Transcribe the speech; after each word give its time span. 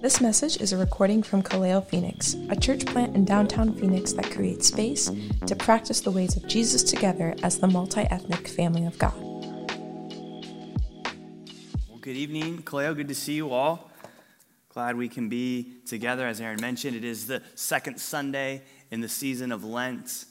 This 0.00 0.20
message 0.20 0.60
is 0.60 0.72
a 0.72 0.76
recording 0.76 1.24
from 1.24 1.42
Kaleo 1.42 1.84
Phoenix, 1.84 2.36
a 2.50 2.56
church 2.56 2.86
plant 2.86 3.16
in 3.16 3.24
downtown 3.24 3.74
Phoenix 3.74 4.12
that 4.12 4.30
creates 4.30 4.68
space 4.68 5.10
to 5.46 5.56
practice 5.56 6.00
the 6.00 6.12
ways 6.12 6.36
of 6.36 6.46
Jesus 6.46 6.84
together 6.84 7.34
as 7.42 7.58
the 7.58 7.66
multi 7.66 8.02
ethnic 8.02 8.46
family 8.46 8.86
of 8.86 8.96
God. 8.96 9.20
Well, 11.88 11.98
good 12.00 12.16
evening, 12.16 12.62
Kaleo. 12.62 12.94
Good 12.94 13.08
to 13.08 13.14
see 13.14 13.34
you 13.34 13.50
all. 13.50 13.90
Glad 14.68 14.96
we 14.96 15.08
can 15.08 15.28
be 15.28 15.72
together. 15.84 16.28
As 16.28 16.40
Aaron 16.40 16.60
mentioned, 16.60 16.96
it 16.96 17.04
is 17.04 17.26
the 17.26 17.42
second 17.56 18.00
Sunday 18.00 18.62
in 18.92 19.00
the 19.00 19.08
season 19.08 19.50
of 19.50 19.64
Lent. 19.64 20.26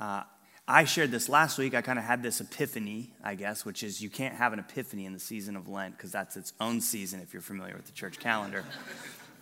Uh, 0.00 0.24
I 0.68 0.84
shared 0.84 1.10
this 1.10 1.28
last 1.28 1.58
week. 1.58 1.74
I 1.74 1.82
kind 1.82 1.98
of 1.98 2.04
had 2.04 2.22
this 2.22 2.40
epiphany, 2.40 3.10
I 3.22 3.34
guess, 3.34 3.64
which 3.64 3.82
is 3.82 4.00
you 4.00 4.08
can't 4.08 4.34
have 4.34 4.52
an 4.52 4.58
epiphany 4.60 5.06
in 5.06 5.12
the 5.12 5.18
season 5.18 5.56
of 5.56 5.68
Lent 5.68 5.96
because 5.96 6.12
that's 6.12 6.36
its 6.36 6.52
own 6.60 6.80
season 6.80 7.20
if 7.20 7.32
you're 7.32 7.42
familiar 7.42 7.74
with 7.76 7.86
the 7.86 7.92
church 7.92 8.18
calendar. 8.18 8.64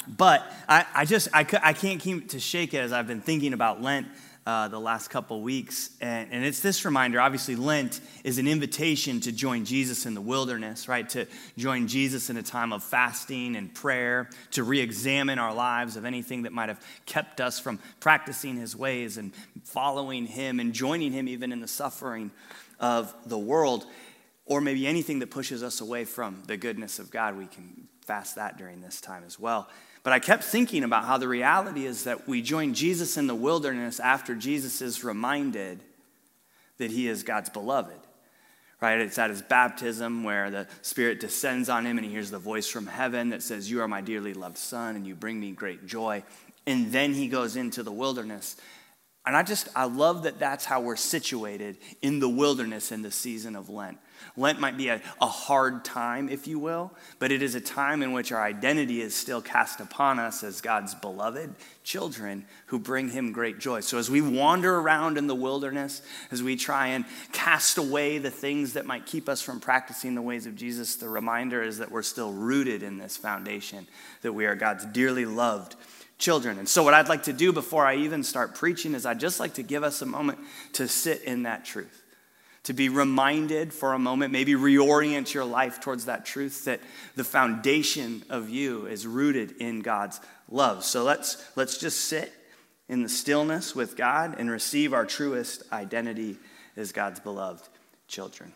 But 0.09 0.51
I, 0.67 0.87
I 0.95 1.05
just, 1.05 1.29
I, 1.33 1.41
I 1.63 1.75
can't 1.75 2.01
keep 2.01 2.31
to 2.31 2.41
shake 2.41 2.73
it 2.73 2.79
as 2.79 2.91
I've 2.91 3.07
been 3.07 3.21
thinking 3.21 3.53
about 3.53 3.83
Lent 3.83 4.07
uh, 4.47 4.69
the 4.69 4.81
last 4.81 5.09
couple 5.09 5.43
weeks. 5.43 5.91
And, 6.01 6.33
and 6.33 6.45
it's 6.45 6.61
this 6.61 6.85
reminder 6.85 7.21
obviously, 7.21 7.57
Lent 7.57 8.01
is 8.25 8.39
an 8.39 8.49
invitation 8.49 9.21
to 9.21 9.33
join 9.33 9.65
Jesus 9.65 10.07
in 10.07 10.15
the 10.15 10.21
wilderness, 10.21 10.89
right? 10.89 11.09
To 11.11 11.27
join 11.59 11.89
Jesus 11.89 12.31
in 12.31 12.37
a 12.37 12.43
time 12.43 12.73
of 12.73 12.83
fasting 12.83 13.57
and 13.57 13.73
prayer, 13.75 14.31
to 14.53 14.65
re 14.65 14.81
examine 14.81 15.39
our 15.39 15.55
lives 15.55 15.97
of 15.97 16.05
anything 16.05 16.43
that 16.43 16.53
might 16.53 16.69
have 16.69 16.85
kept 17.07 17.41
us 17.41 17.61
from 17.61 17.79
practicing 18.01 18.57
his 18.57 18.75
ways 18.75 19.19
and 19.19 19.33
following 19.65 20.27
him 20.27 20.59
and 20.59 20.73
joining 20.73 21.13
him 21.13 21.29
even 21.29 21.53
in 21.53 21.61
the 21.61 21.69
suffering 21.69 22.31
of 22.79 23.15
the 23.27 23.39
world. 23.39 23.87
Or 24.47 24.61
maybe 24.61 24.87
anything 24.87 25.21
that 25.21 25.31
pushes 25.31 25.63
us 25.63 25.81
away 25.81 26.05
from 26.05 26.43
the 26.47 26.57
goodness 26.57 26.99
of 26.99 27.11
God, 27.11 27.37
we 27.37 27.47
can 27.47 27.87
fast 28.01 28.35
that 28.35 28.59
during 28.59 28.81
this 28.81 29.01
time 29.01 29.23
as 29.25 29.39
well. 29.39 29.69
But 30.03 30.13
I 30.13 30.19
kept 30.19 30.45
thinking 30.45 30.83
about 30.83 31.05
how 31.05 31.19
the 31.19 31.29
reality 31.29 31.85
is 31.85 32.05
that 32.05 32.27
we 32.27 32.41
join 32.41 32.75
Jesus 32.75 33.17
in 33.17 33.27
the 33.27 33.35
wilderness 33.35 34.01
after 34.01 34.35
Jesus 34.35 34.81
is 34.81 35.05
reminded 35.05 35.83
that 36.79 36.91
he 36.91 37.07
is 37.07 37.23
God's 37.23 37.51
beloved. 37.51 37.99
Right? 38.81 38.99
It's 38.99 39.19
at 39.19 39.29
his 39.29 39.43
baptism 39.43 40.25
where 40.25 40.51
the 40.51 40.67
Spirit 40.81 41.21
descends 41.21 41.69
on 41.69 41.85
him 41.85 41.99
and 41.99 42.05
he 42.07 42.11
hears 42.11 42.31
the 42.31 42.39
voice 42.39 42.67
from 42.67 42.87
heaven 42.87 43.29
that 43.29 43.43
says, 43.43 43.71
You 43.71 43.83
are 43.83 43.89
my 43.89 44.01
dearly 44.01 44.33
loved 44.33 44.57
Son 44.57 44.97
and 44.97 45.07
you 45.07 45.15
bring 45.15 45.39
me 45.39 45.53
great 45.53 45.87
joy. 45.87 46.23
And 46.67 46.91
then 46.91 47.13
he 47.13 47.29
goes 47.29 47.57
into 47.57 47.83
the 47.83 47.93
wilderness. 47.93 48.57
And 49.27 49.37
I 49.37 49.43
just, 49.43 49.69
I 49.77 49.85
love 49.85 50.23
that 50.23 50.39
that's 50.39 50.65
how 50.65 50.81
we're 50.81 50.97
situated 50.97 51.77
in 52.01 52.21
the 52.21 52.29
wilderness 52.29 52.91
in 52.91 53.03
the 53.03 53.11
season 53.11 53.55
of 53.55 53.69
Lent. 53.69 53.99
Lent 54.37 54.61
might 54.61 54.77
be 54.77 54.89
a, 54.89 55.01
a 55.21 55.27
hard 55.27 55.85
time, 55.85 56.29
if 56.29 56.47
you 56.47 56.59
will, 56.59 56.93
but 57.19 57.33
it 57.33 57.43
is 57.43 57.55
a 57.55 57.61
time 57.61 58.03
in 58.03 58.13
which 58.13 58.33
our 58.33 58.43
identity 58.43 59.01
is 59.01 59.15
still 59.15 59.41
cast 59.41 59.81
upon 59.81 60.19
us 60.19 60.43
as 60.43 60.61
God's 60.61 60.95
beloved 60.95 61.55
children 61.85 62.45
who 62.67 62.79
bring 62.79 63.09
Him 63.09 63.33
great 63.33 63.59
joy. 63.59 63.81
So 63.81 63.99
as 63.99 64.11
we 64.11 64.21
wander 64.21 64.77
around 64.77 65.19
in 65.19 65.27
the 65.27 65.35
wilderness, 65.35 66.03
as 66.31 66.43
we 66.43 66.57
try 66.57 66.89
and 66.89 67.05
cast 67.33 67.79
away 67.79 68.19
the 68.19 68.31
things 68.31 68.75
that 68.75 68.87
might 68.87 69.07
keep 69.07 69.29
us 69.29 69.43
from 69.43 69.61
practicing 69.61 70.15
the 70.15 70.23
ways 70.23 70.47
of 70.47 70.57
Jesus, 70.57 70.97
the 70.97 71.09
reminder 71.09 71.63
is 71.63 71.79
that 71.79 71.91
we're 71.91 72.03
still 72.03 72.33
rooted 72.33 72.83
in 72.83 72.99
this 72.99 73.17
foundation, 73.17 73.87
that 74.23 74.33
we 74.33 74.47
are 74.47 74.55
God's 74.55 74.85
dearly 74.87 75.25
loved 75.25 75.77
children. 76.19 76.59
And 76.59 76.69
so, 76.69 76.83
what 76.83 76.95
I'd 76.95 77.09
like 77.09 77.25
to 77.25 77.33
do 77.33 77.53
before 77.53 77.87
I 77.87 77.97
even 77.97 78.23
start 78.23 78.55
preaching 78.55 78.95
is 78.95 79.07
I'd 79.07 79.19
just 79.19 79.41
like 79.41 79.55
to 79.55 79.63
give 79.63 79.83
us 79.83 80.03
a 80.03 80.07
moment 80.07 80.39
to 80.75 80.87
sit 80.87 81.23
in 81.23 81.45
that 81.45 81.65
truth 81.65 82.00
to 82.71 82.75
be 82.75 82.89
reminded 82.89 83.73
for 83.73 83.95
a 83.95 83.99
moment, 83.99 84.31
maybe 84.31 84.53
reorient 84.53 85.35
your 85.35 85.45
life 85.45 85.81
towards 85.81 86.05
that 86.05 86.25
truth 86.25 86.67
that 86.67 86.81
the 87.17 87.25
foundation 87.25 88.23
of 88.31 88.49
you 88.49 88.87
is 88.87 89.09
rooted 89.09 89.51
in 89.57 89.81
God's 89.81 90.21
love. 90.49 90.85
So 90.85 91.03
let's, 91.03 91.45
let's 91.57 91.79
just 91.79 92.03
sit 92.03 92.33
in 92.89 93.03
the 93.03 93.09
stillness 93.09 93.75
with 93.75 93.97
God 93.97 94.37
and 94.39 94.49
receive 94.49 94.95
our 94.95 95.05
truest 95.05 95.65
identity 95.73 96.39
as 96.77 96.93
God's 96.93 97.19
beloved 97.19 97.69
children. 98.07 98.53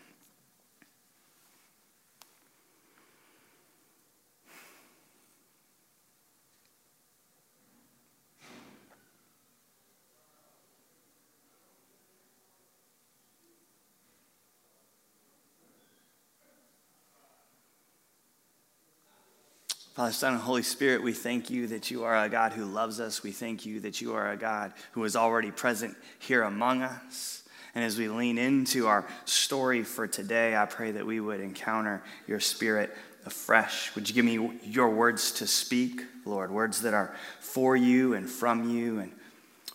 Father, 19.95 20.11
Son, 20.11 20.33
and 20.33 20.41
Holy 20.41 20.61
Spirit, 20.61 21.01
we 21.01 21.13
thank 21.13 21.49
you 21.49 21.67
that 21.67 21.89
you 21.89 22.03
are 22.03 22.21
a 22.21 22.27
God 22.27 22.51
who 22.51 22.65
loves 22.65 22.99
us. 22.99 23.23
We 23.23 23.31
thank 23.31 23.65
you 23.65 23.79
that 23.79 24.01
you 24.01 24.13
are 24.13 24.29
a 24.29 24.35
God 24.35 24.73
who 24.91 25.01
is 25.05 25.15
already 25.15 25.51
present 25.51 25.95
here 26.19 26.43
among 26.43 26.81
us. 26.81 27.43
And 27.73 27.81
as 27.81 27.97
we 27.97 28.09
lean 28.09 28.37
into 28.37 28.87
our 28.87 29.07
story 29.23 29.83
for 29.83 30.05
today, 30.05 30.53
I 30.53 30.65
pray 30.65 30.91
that 30.91 31.05
we 31.05 31.21
would 31.21 31.39
encounter 31.39 32.03
your 32.27 32.41
Spirit 32.41 32.93
afresh. 33.25 33.95
Would 33.95 34.09
you 34.09 34.15
give 34.15 34.25
me 34.25 34.59
your 34.63 34.89
words 34.89 35.31
to 35.33 35.47
speak, 35.47 36.01
Lord? 36.25 36.51
Words 36.51 36.81
that 36.81 36.93
are 36.93 37.15
for 37.39 37.77
you 37.77 38.15
and 38.15 38.29
from 38.29 38.69
you 38.69 38.99
and 38.99 39.13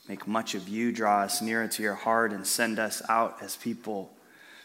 make 0.07 0.27
much 0.27 0.55
of 0.55 0.69
you. 0.69 0.93
Draw 0.93 1.21
us 1.23 1.41
nearer 1.41 1.67
to 1.67 1.83
your 1.83 1.95
heart 1.95 2.35
and 2.35 2.47
send 2.47 2.79
us 2.79 3.01
out 3.09 3.39
as 3.41 3.57
people 3.57 4.13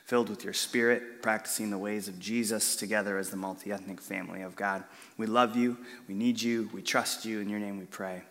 filled 0.05 0.29
with 0.29 0.43
your 0.43 0.53
spirit, 0.53 1.21
practicing 1.21 1.71
the 1.71 1.77
ways 1.77 2.07
of 2.07 2.19
Jesus 2.19 2.75
together 2.75 3.17
as 3.17 3.31
the 3.31 3.37
multi 3.37 3.71
ethnic 3.71 3.99
family 3.99 4.41
of 4.41 4.55
God. 4.55 4.83
We 5.17 5.25
love 5.25 5.55
you. 5.55 5.77
We 6.07 6.13
need 6.13 6.41
you. 6.41 6.69
We 6.71 6.81
trust 6.81 7.25
you. 7.25 7.39
In 7.39 7.49
your 7.49 7.59
name 7.59 7.79
we 7.79 7.85
pray. 7.85 8.21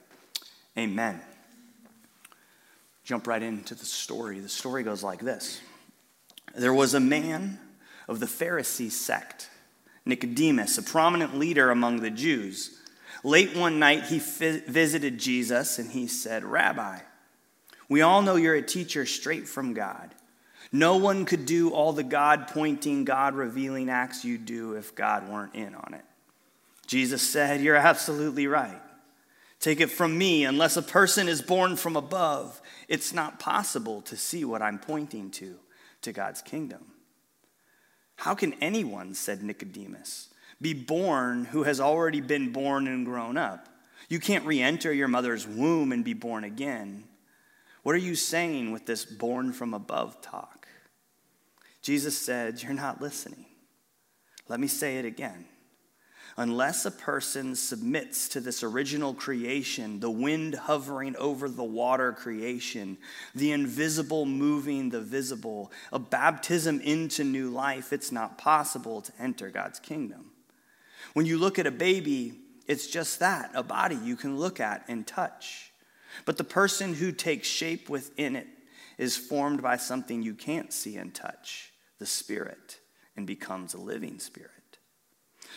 Amen. 0.79 1.21
Jump 3.03 3.27
right 3.27 3.43
into 3.43 3.75
the 3.75 3.84
story. 3.84 4.41
The 4.41 4.49
story 4.49 4.83
goes 4.83 5.03
like 5.03 5.21
this 5.21 5.61
There 6.55 6.73
was 6.73 6.95
a 6.95 7.01
man 7.01 7.59
of 8.07 8.21
the 8.21 8.27
Pharisee 8.27 8.91
sect, 8.91 9.51
Nicodemus, 10.05 10.79
a 10.79 10.83
prominent 10.83 11.37
leader 11.37 11.71
among 11.71 12.01
the 12.01 12.11
Jews. 12.11 12.79
Late 13.25 13.57
one 13.57 13.79
night, 13.79 14.05
he 14.05 14.19
visited 14.19 15.19
Jesus 15.19 15.79
and 15.79 15.91
he 15.91 16.07
said, 16.07 16.45
Rabbi, 16.45 16.99
we 17.89 18.03
all 18.03 18.21
know 18.21 18.37
you're 18.37 18.55
a 18.55 18.63
teacher 18.63 19.07
straight 19.07 19.49
from 19.49 19.73
God. 19.73 20.14
No 20.75 20.97
one 20.97 21.25
could 21.25 21.47
do 21.47 21.71
all 21.71 21.93
the 21.93 22.03
God 22.03 22.49
pointing, 22.49 23.05
God 23.05 23.37
revealing 23.37 23.89
acts 23.89 24.25
you 24.25 24.37
do 24.37 24.73
if 24.73 24.93
God 24.97 25.29
weren't 25.29 25.55
in 25.55 25.73
on 25.73 25.95
it. 25.95 26.05
Jesus 26.89 27.23
said, 27.23 27.61
You're 27.61 27.77
absolutely 27.77 28.49
right. 28.49 28.83
Take 29.61 29.81
it 29.81 29.89
from 29.89 30.19
me, 30.19 30.45
unless 30.45 30.77
a 30.77 30.83
person 30.83 31.29
is 31.29 31.41
born 31.41 31.77
from 31.77 31.95
above, 31.95 32.61
it's 32.89 33.13
not 33.13 33.39
possible 33.39 34.03
to 34.03 34.17
see 34.17 34.45
what 34.45 34.63
I'm 34.63 34.81
pointing 34.81 35.31
to, 35.31 35.55
to 36.03 36.13
God's 36.13 36.43
kingdom. 36.43 36.83
How 38.17 38.34
can 38.34 38.55
anyone, 38.55 39.15
said 39.15 39.45
Nicodemus, 39.45 40.31
be 40.61 40.75
born 40.75 41.45
who 41.45 41.63
has 41.63 41.79
already 41.79 42.21
been 42.21 42.51
born 42.51 42.89
and 42.89 43.07
grown 43.07 43.37
up? 43.37 43.69
You 44.09 44.19
can't 44.19 44.45
re 44.45 44.61
enter 44.61 44.93
your 44.93 45.07
mother's 45.07 45.47
womb 45.47 45.93
and 45.93 46.05
be 46.05 46.15
born 46.15 46.43
again. 46.43 47.05
What 47.84 47.95
are 47.95 47.99
you 47.99 48.17
saying 48.17 48.73
with 48.73 48.87
this 48.87 49.05
born 49.05 49.53
from 49.53 49.73
above 49.73 50.21
talk? 50.21 50.64
Jesus 51.84 52.17
said, 52.17 52.62
You're 52.62 52.72
not 52.72 53.03
listening. 53.03 53.45
Let 54.49 54.59
me 54.59 54.69
say 54.69 54.97
it 54.97 55.05
again. 55.05 55.45
Unless 56.39 56.87
a 56.87 56.91
person 56.91 57.55
submits 57.55 58.31
to 58.31 58.41
this 58.41 58.62
original 58.62 59.12
creation, 59.12 60.00
the 60.00 60.11
wind 60.11 60.55
hovering 60.55 61.15
over 61.17 61.47
the 61.47 61.62
water 61.62 62.12
creation, 62.12 62.97
the 63.34 63.53
invisible 63.53 64.25
moving 64.25 64.89
the 64.89 65.03
visible, 65.03 65.71
a 65.93 65.99
baptism 65.99 66.81
into 66.81 67.22
new 67.22 67.50
life, 67.50 67.93
it's 67.93 68.11
not 68.11 68.39
possible 68.39 69.03
to 69.03 69.12
enter 69.21 69.51
God's 69.51 69.78
kingdom. 69.78 70.31
When 71.12 71.27
you 71.27 71.37
look 71.37 71.59
at 71.59 71.66
a 71.66 71.71
baby, 71.71 72.33
it's 72.66 72.86
just 72.86 73.19
that 73.21 73.51
a 73.54 73.63
body 73.63 73.97
you 73.97 74.16
can 74.16 74.39
look 74.39 74.59
at 74.59 74.84
and 74.89 75.07
touch. 75.07 75.71
But 76.25 76.39
the 76.39 76.45
person 76.45 76.95
who 76.95 77.13
takes 77.13 77.47
shape 77.47 77.91
within 77.91 78.36
it 78.36 78.48
is 78.97 79.19
formed 79.19 79.60
by 79.60 79.77
something 79.77 80.22
you 80.22 80.34
can't 80.34 80.72
see 80.72 80.97
and 80.97 81.15
touch 81.15 81.73
the 81.99 82.07
Spirit 82.07 82.81
and 83.17 83.27
becomes 83.27 83.75
a 83.75 83.79
living 83.79 84.19
Spirit. 84.19 84.51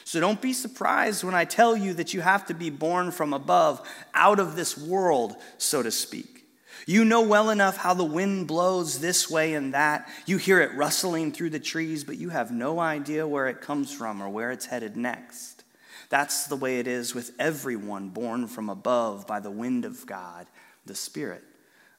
So 0.04 0.20
don't 0.20 0.42
be 0.42 0.54
surprised 0.54 1.24
when 1.24 1.36
I 1.36 1.46
tell 1.46 1.76
you 1.76 1.94
that 1.96 2.14
you 2.14 2.22
have 2.22 2.46
to 2.48 2.54
be 2.54 2.70
born 2.70 3.12
from 3.12 3.34
above, 3.34 3.82
out 4.14 4.40
of 4.40 4.56
this 4.56 4.78
world, 4.78 5.36
so 5.58 5.84
to 5.84 5.92
speak. 5.92 6.46
You 6.86 7.04
know 7.04 7.22
well 7.22 7.50
enough 7.50 7.76
how 7.76 7.94
the 7.94 8.06
wind 8.06 8.48
blows 8.48 9.00
this 9.00 9.30
way 9.30 9.56
and 9.56 9.74
that. 9.74 10.08
You 10.26 10.38
hear 10.38 10.62
it 10.62 10.76
rustling 10.76 11.32
through 11.32 11.50
the 11.50 11.60
trees, 11.60 12.04
but 12.04 12.18
you 12.18 12.30
have 12.30 12.52
no 12.52 12.80
idea 12.80 13.28
where 13.28 13.48
it 13.48 13.60
comes 13.62 13.92
from 13.92 14.22
or 14.22 14.30
where 14.30 14.52
it's 14.52 14.68
headed 14.68 14.96
next. 14.96 15.64
That's 16.10 16.48
the 16.48 16.56
way 16.56 16.80
it 16.80 16.88
is 16.88 17.14
with 17.14 17.32
everyone 17.38 18.10
born 18.10 18.48
from 18.48 18.70
above 18.70 19.28
by 19.28 19.42
the 19.42 19.52
wind 19.52 19.84
of 19.84 20.06
God, 20.06 20.48
the 20.86 20.96
Spirit 20.96 21.44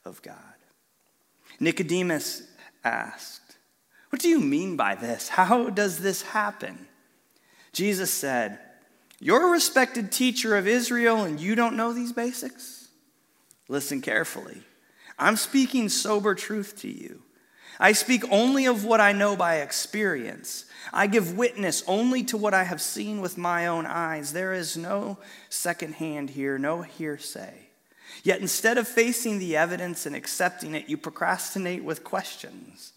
of 0.05 0.23
God. 0.23 0.37
Nicodemus 1.61 2.43
asked, 2.85 3.48
what 4.11 4.23
do 4.23 4.29
you 4.29 4.41
mean 4.41 4.77
by 4.77 4.95
this? 4.95 5.29
How 5.29 5.71
does 5.71 5.99
this 5.99 6.23
happen? 6.23 6.87
Jesus 7.73 8.13
said, 8.13 8.59
You're 9.21 9.49
a 9.49 9.53
respected 9.53 10.11
teacher 10.11 10.57
of 10.57 10.67
Israel 10.67 11.25
and 11.25 11.39
you 11.39 11.55
don't 11.55 11.77
know 11.77 11.93
these 11.93 12.13
basics? 12.13 12.89
Listen 13.69 14.01
carefully. 14.01 14.63
I'm 15.19 15.37
speaking 15.37 15.89
sober 15.89 16.35
truth 16.35 16.81
to 16.81 16.89
you. 16.89 17.23
I 17.81 17.93
speak 17.93 18.25
only 18.31 18.67
of 18.67 18.85
what 18.85 19.01
I 19.01 19.13
know 19.13 19.37
by 19.37 19.57
experience. 19.57 20.65
I 20.93 21.07
give 21.07 21.37
witness 21.37 21.85
only 21.87 22.25
to 22.25 22.37
what 22.37 22.55
I 22.55 22.65
have 22.65 22.81
seen 22.81 23.21
with 23.21 23.39
my 23.39 23.67
own 23.67 23.87
eyes. 23.87 24.33
There 24.33 24.53
is 24.53 24.77
no 24.77 25.19
second 25.49 25.95
hand 25.95 26.31
here, 26.31 26.59
no 26.59 26.83
hearsay. 26.83 27.69
Yet 28.25 28.41
instead 28.41 28.79
of 28.79 28.89
facing 28.89 29.39
the 29.39 29.57
evidence 29.57 30.07
and 30.07 30.17
accepting 30.17 30.75
it, 30.75 30.89
you 30.89 30.97
procrastinate 30.97 31.85
with 31.85 32.03
questions. 32.03 32.95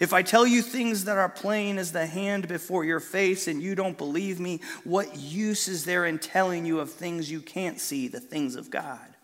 If 0.00 0.12
I 0.12 0.22
tell 0.22 0.46
you 0.46 0.62
things 0.62 1.04
that 1.04 1.18
are 1.18 1.28
plain 1.28 1.78
as 1.78 1.92
the 1.92 2.06
hand 2.06 2.48
before 2.48 2.84
your 2.84 3.00
face 3.00 3.48
and 3.48 3.62
you 3.62 3.74
don't 3.74 3.98
believe 3.98 4.38
me, 4.38 4.60
what 4.84 5.16
use 5.16 5.68
is 5.68 5.84
there 5.84 6.04
in 6.04 6.18
telling 6.18 6.64
you 6.64 6.80
of 6.80 6.92
things 6.92 7.30
you 7.30 7.40
can't 7.40 7.80
see, 7.80 8.08
the 8.08 8.20
things 8.20 8.56
of 8.56 8.70
God? 8.70 9.16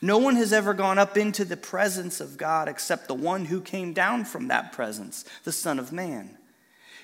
No 0.00 0.18
one 0.18 0.36
has 0.36 0.52
ever 0.52 0.74
gone 0.74 0.98
up 0.98 1.16
into 1.16 1.44
the 1.44 1.56
presence 1.56 2.20
of 2.20 2.36
God 2.36 2.68
except 2.68 3.08
the 3.08 3.14
one 3.14 3.46
who 3.46 3.60
came 3.60 3.92
down 3.92 4.24
from 4.24 4.48
that 4.48 4.72
presence, 4.72 5.24
the 5.44 5.52
Son 5.52 5.78
of 5.78 5.92
Man. 5.92 6.37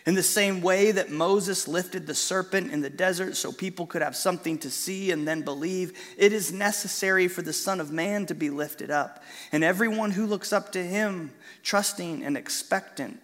In 0.06 0.14
the 0.14 0.22
same 0.22 0.60
way 0.60 0.90
that 0.90 1.10
Moses 1.10 1.66
lifted 1.66 2.06
the 2.06 2.14
serpent 2.14 2.70
in 2.70 2.82
the 2.82 2.90
desert 2.90 3.36
so 3.36 3.50
people 3.50 3.86
could 3.86 4.02
have 4.02 4.14
something 4.14 4.58
to 4.58 4.70
see 4.70 5.10
and 5.10 5.26
then 5.26 5.40
believe, 5.40 5.98
it 6.18 6.30
is 6.30 6.52
necessary 6.52 7.26
for 7.26 7.40
the 7.40 7.54
Son 7.54 7.80
of 7.80 7.90
Man 7.90 8.26
to 8.26 8.34
be 8.34 8.50
lifted 8.50 8.90
up. 8.90 9.22
And 9.50 9.64
everyone 9.64 10.10
who 10.10 10.26
looks 10.26 10.52
up 10.52 10.72
to 10.72 10.84
him, 10.84 11.32
trusting 11.62 12.22
and 12.22 12.36
expectant, 12.36 13.18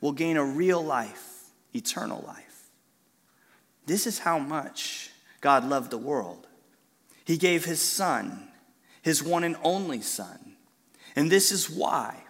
will 0.00 0.10
gain 0.12 0.36
a 0.36 0.44
real 0.44 0.82
life, 0.82 1.44
eternal 1.72 2.24
life. 2.26 2.70
This 3.86 4.08
is 4.08 4.18
how 4.18 4.40
much 4.40 5.10
God 5.40 5.64
loved 5.64 5.92
the 5.92 5.98
world. 5.98 6.48
He 7.24 7.36
gave 7.36 7.64
his 7.64 7.80
Son, 7.80 8.48
his 9.00 9.22
one 9.22 9.44
and 9.44 9.56
only 9.62 10.00
Son. 10.00 10.56
And 11.14 11.30
this 11.30 11.52
is 11.52 11.70
why, 11.70 12.24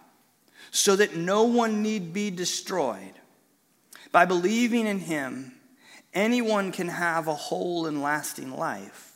so 0.69 0.95
that 0.95 1.15
no 1.15 1.45
one 1.45 1.81
need 1.81 2.13
be 2.13 2.29
destroyed 2.29 3.16
by 4.11 4.25
believing 4.25 4.87
in 4.87 4.99
him, 4.99 5.53
anyone 6.13 6.71
can 6.71 6.87
have 6.87 7.27
a 7.27 7.35
whole 7.35 7.85
and 7.85 8.01
lasting 8.01 8.55
life. 8.55 9.13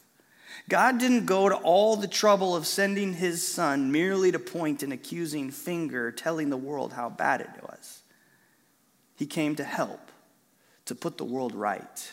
God 0.70 1.00
didn't 1.00 1.26
go 1.26 1.50
to 1.50 1.56
all 1.56 1.96
the 1.96 2.08
trouble 2.08 2.56
of 2.56 2.68
sending 2.68 3.14
his 3.14 3.46
son 3.46 3.92
merely 3.92 4.32
to 4.32 4.40
point 4.40 4.84
an 4.84 4.92
accusing 4.92 5.52
finger, 5.52 6.12
telling 6.12 6.50
the 6.50 6.58
world 6.58 6.94
how 6.94 7.10
bad 7.10 7.42
it 7.42 7.50
was. 7.64 8.04
He 9.16 9.26
came 9.26 9.56
to 9.56 9.64
help, 9.64 10.12
to 10.86 10.96
put 10.96 11.18
the 11.18 11.26
world 11.26 11.54
right 11.54 12.12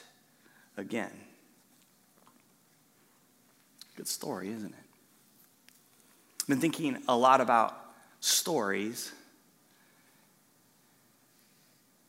again. 0.77 1.13
Good 3.97 4.09
story, 4.09 4.49
isn't 4.51 4.73
it? 4.73 4.85
I've 6.43 6.49
been 6.49 6.61
thinking 6.61 6.99
a 7.09 7.17
lot 7.17 7.41
about 7.41 7.77
stories 8.21 9.13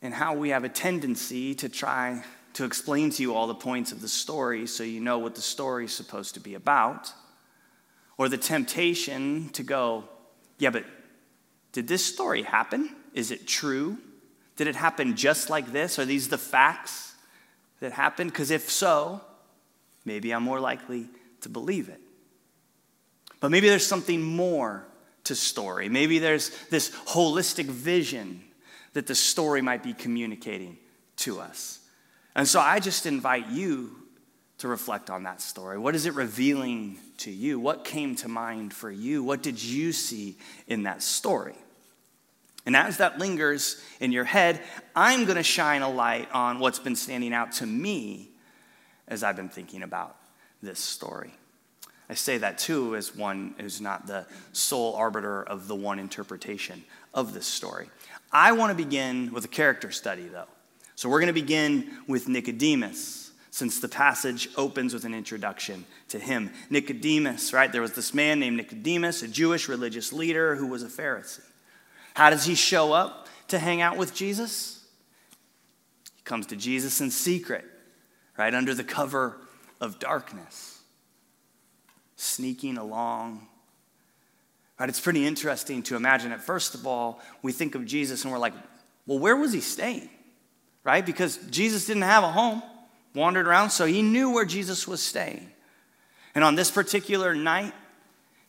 and 0.01 0.13
how 0.13 0.33
we 0.33 0.49
have 0.49 0.63
a 0.63 0.69
tendency 0.69 1.53
to 1.55 1.69
try 1.69 2.23
to 2.53 2.65
explain 2.65 3.09
to 3.11 3.21
you 3.21 3.33
all 3.33 3.47
the 3.47 3.55
points 3.55 3.91
of 3.91 4.01
the 4.01 4.07
story 4.07 4.67
so 4.67 4.83
you 4.83 4.99
know 4.99 5.19
what 5.19 5.35
the 5.35 5.41
story 5.41 5.85
is 5.85 5.93
supposed 5.93 6.33
to 6.33 6.39
be 6.39 6.55
about, 6.55 7.13
or 8.17 8.27
the 8.27 8.37
temptation 8.37 9.49
to 9.49 9.63
go, 9.63 10.03
yeah, 10.57 10.69
but 10.69 10.83
did 11.71 11.87
this 11.87 12.03
story 12.03 12.41
happen? 12.41 12.95
Is 13.13 13.31
it 13.31 13.47
true? 13.47 13.97
Did 14.55 14.67
it 14.67 14.75
happen 14.75 15.15
just 15.15 15.49
like 15.49 15.71
this? 15.71 15.99
Are 15.99 16.05
these 16.05 16.27
the 16.27 16.37
facts 16.37 17.13
that 17.79 17.93
happened? 17.93 18.31
Because 18.31 18.51
if 18.51 18.69
so, 18.69 19.21
maybe 20.03 20.33
I'm 20.33 20.43
more 20.43 20.59
likely 20.59 21.07
to 21.41 21.49
believe 21.49 21.87
it. 21.87 22.01
But 23.39 23.51
maybe 23.51 23.69
there's 23.69 23.87
something 23.87 24.21
more 24.21 24.85
to 25.25 25.35
story. 25.35 25.87
Maybe 25.87 26.19
there's 26.19 26.49
this 26.69 26.89
holistic 26.89 27.65
vision 27.65 28.43
that 28.93 29.07
the 29.07 29.15
story 29.15 29.61
might 29.61 29.83
be 29.83 29.93
communicating 29.93 30.77
to 31.17 31.39
us. 31.39 31.79
And 32.35 32.47
so 32.47 32.59
I 32.59 32.79
just 32.79 33.05
invite 33.05 33.49
you 33.49 33.95
to 34.59 34.67
reflect 34.67 35.09
on 35.09 35.23
that 35.23 35.41
story. 35.41 35.77
What 35.77 35.95
is 35.95 36.05
it 36.05 36.13
revealing 36.15 36.97
to 37.17 37.31
you? 37.31 37.59
What 37.59 37.85
came 37.85 38.15
to 38.17 38.27
mind 38.27 38.73
for 38.73 38.91
you? 38.91 39.23
What 39.23 39.41
did 39.41 39.61
you 39.61 39.91
see 39.91 40.37
in 40.67 40.83
that 40.83 41.01
story? 41.01 41.55
And 42.65 42.75
as 42.75 42.97
that 42.97 43.17
lingers 43.17 43.81
in 43.99 44.11
your 44.11 44.25
head, 44.25 44.61
I'm 44.95 45.23
going 45.25 45.37
to 45.37 45.43
shine 45.43 45.81
a 45.81 45.89
light 45.89 46.29
on 46.33 46.59
what's 46.59 46.79
been 46.79 46.95
standing 46.95 47.33
out 47.33 47.53
to 47.53 47.65
me 47.65 48.29
as 49.07 49.23
I've 49.23 49.35
been 49.35 49.49
thinking 49.49 49.81
about 49.81 50.17
this 50.61 50.79
story. 50.79 51.33
I 52.09 52.15
say 52.15 52.39
that 52.39 52.57
too 52.57 52.95
as 52.95 53.15
one 53.15 53.55
who's 53.59 53.79
not 53.79 54.07
the 54.07 54.25
sole 54.51 54.95
arbiter 54.95 55.43
of 55.43 55.67
the 55.67 55.75
one 55.75 55.99
interpretation 55.99 56.83
of 57.13 57.33
this 57.33 57.47
story. 57.47 57.89
I 58.31 58.51
want 58.51 58.77
to 58.77 58.83
begin 58.83 59.33
with 59.33 59.45
a 59.45 59.49
character 59.49 59.91
study, 59.91 60.27
though. 60.27 60.47
So 60.95 61.09
we're 61.09 61.19
going 61.19 61.27
to 61.27 61.33
begin 61.33 61.89
with 62.07 62.27
Nicodemus, 62.27 63.31
since 63.51 63.79
the 63.79 63.87
passage 63.87 64.49
opens 64.55 64.93
with 64.93 65.05
an 65.05 65.13
introduction 65.13 65.85
to 66.09 66.19
him. 66.19 66.51
Nicodemus, 66.69 67.53
right? 67.53 67.71
There 67.71 67.81
was 67.81 67.93
this 67.93 68.13
man 68.13 68.39
named 68.39 68.57
Nicodemus, 68.57 69.23
a 69.23 69.27
Jewish 69.27 69.67
religious 69.67 70.13
leader 70.13 70.55
who 70.55 70.67
was 70.67 70.83
a 70.83 70.87
Pharisee. 70.87 71.41
How 72.13 72.29
does 72.29 72.45
he 72.45 72.55
show 72.55 72.93
up 72.93 73.27
to 73.47 73.59
hang 73.59 73.81
out 73.81 73.97
with 73.97 74.13
Jesus? 74.13 74.85
He 76.15 76.21
comes 76.23 76.45
to 76.47 76.55
Jesus 76.55 77.01
in 77.01 77.11
secret, 77.11 77.65
right? 78.37 78.53
Under 78.53 78.73
the 78.73 78.83
cover 78.83 79.37
of 79.81 79.99
darkness, 79.99 80.79
sneaking 82.15 82.77
along 82.77 83.47
Right? 84.79 84.87
It's 84.87 84.99
pretty 84.99 85.27
interesting 85.27 85.83
to 85.83 85.95
imagine 85.95 86.31
it. 86.31 86.41
First 86.41 86.73
of 86.73 86.87
all, 86.87 87.19
we 87.41 87.51
think 87.51 87.75
of 87.75 87.85
Jesus 87.85 88.23
and 88.23 88.31
we're 88.31 88.39
like, 88.39 88.53
well, 89.05 89.19
where 89.19 89.35
was 89.35 89.51
he 89.51 89.59
staying? 89.59 90.09
Right? 90.83 91.05
Because 91.05 91.37
Jesus 91.49 91.85
didn't 91.85 92.03
have 92.03 92.23
a 92.23 92.31
home, 92.31 92.63
wandered 93.13 93.47
around, 93.47 93.71
so 93.71 93.85
he 93.85 94.01
knew 94.01 94.31
where 94.31 94.45
Jesus 94.45 94.87
was 94.87 95.01
staying. 95.01 95.51
And 96.33 96.43
on 96.43 96.55
this 96.55 96.71
particular 96.71 97.35
night, 97.35 97.73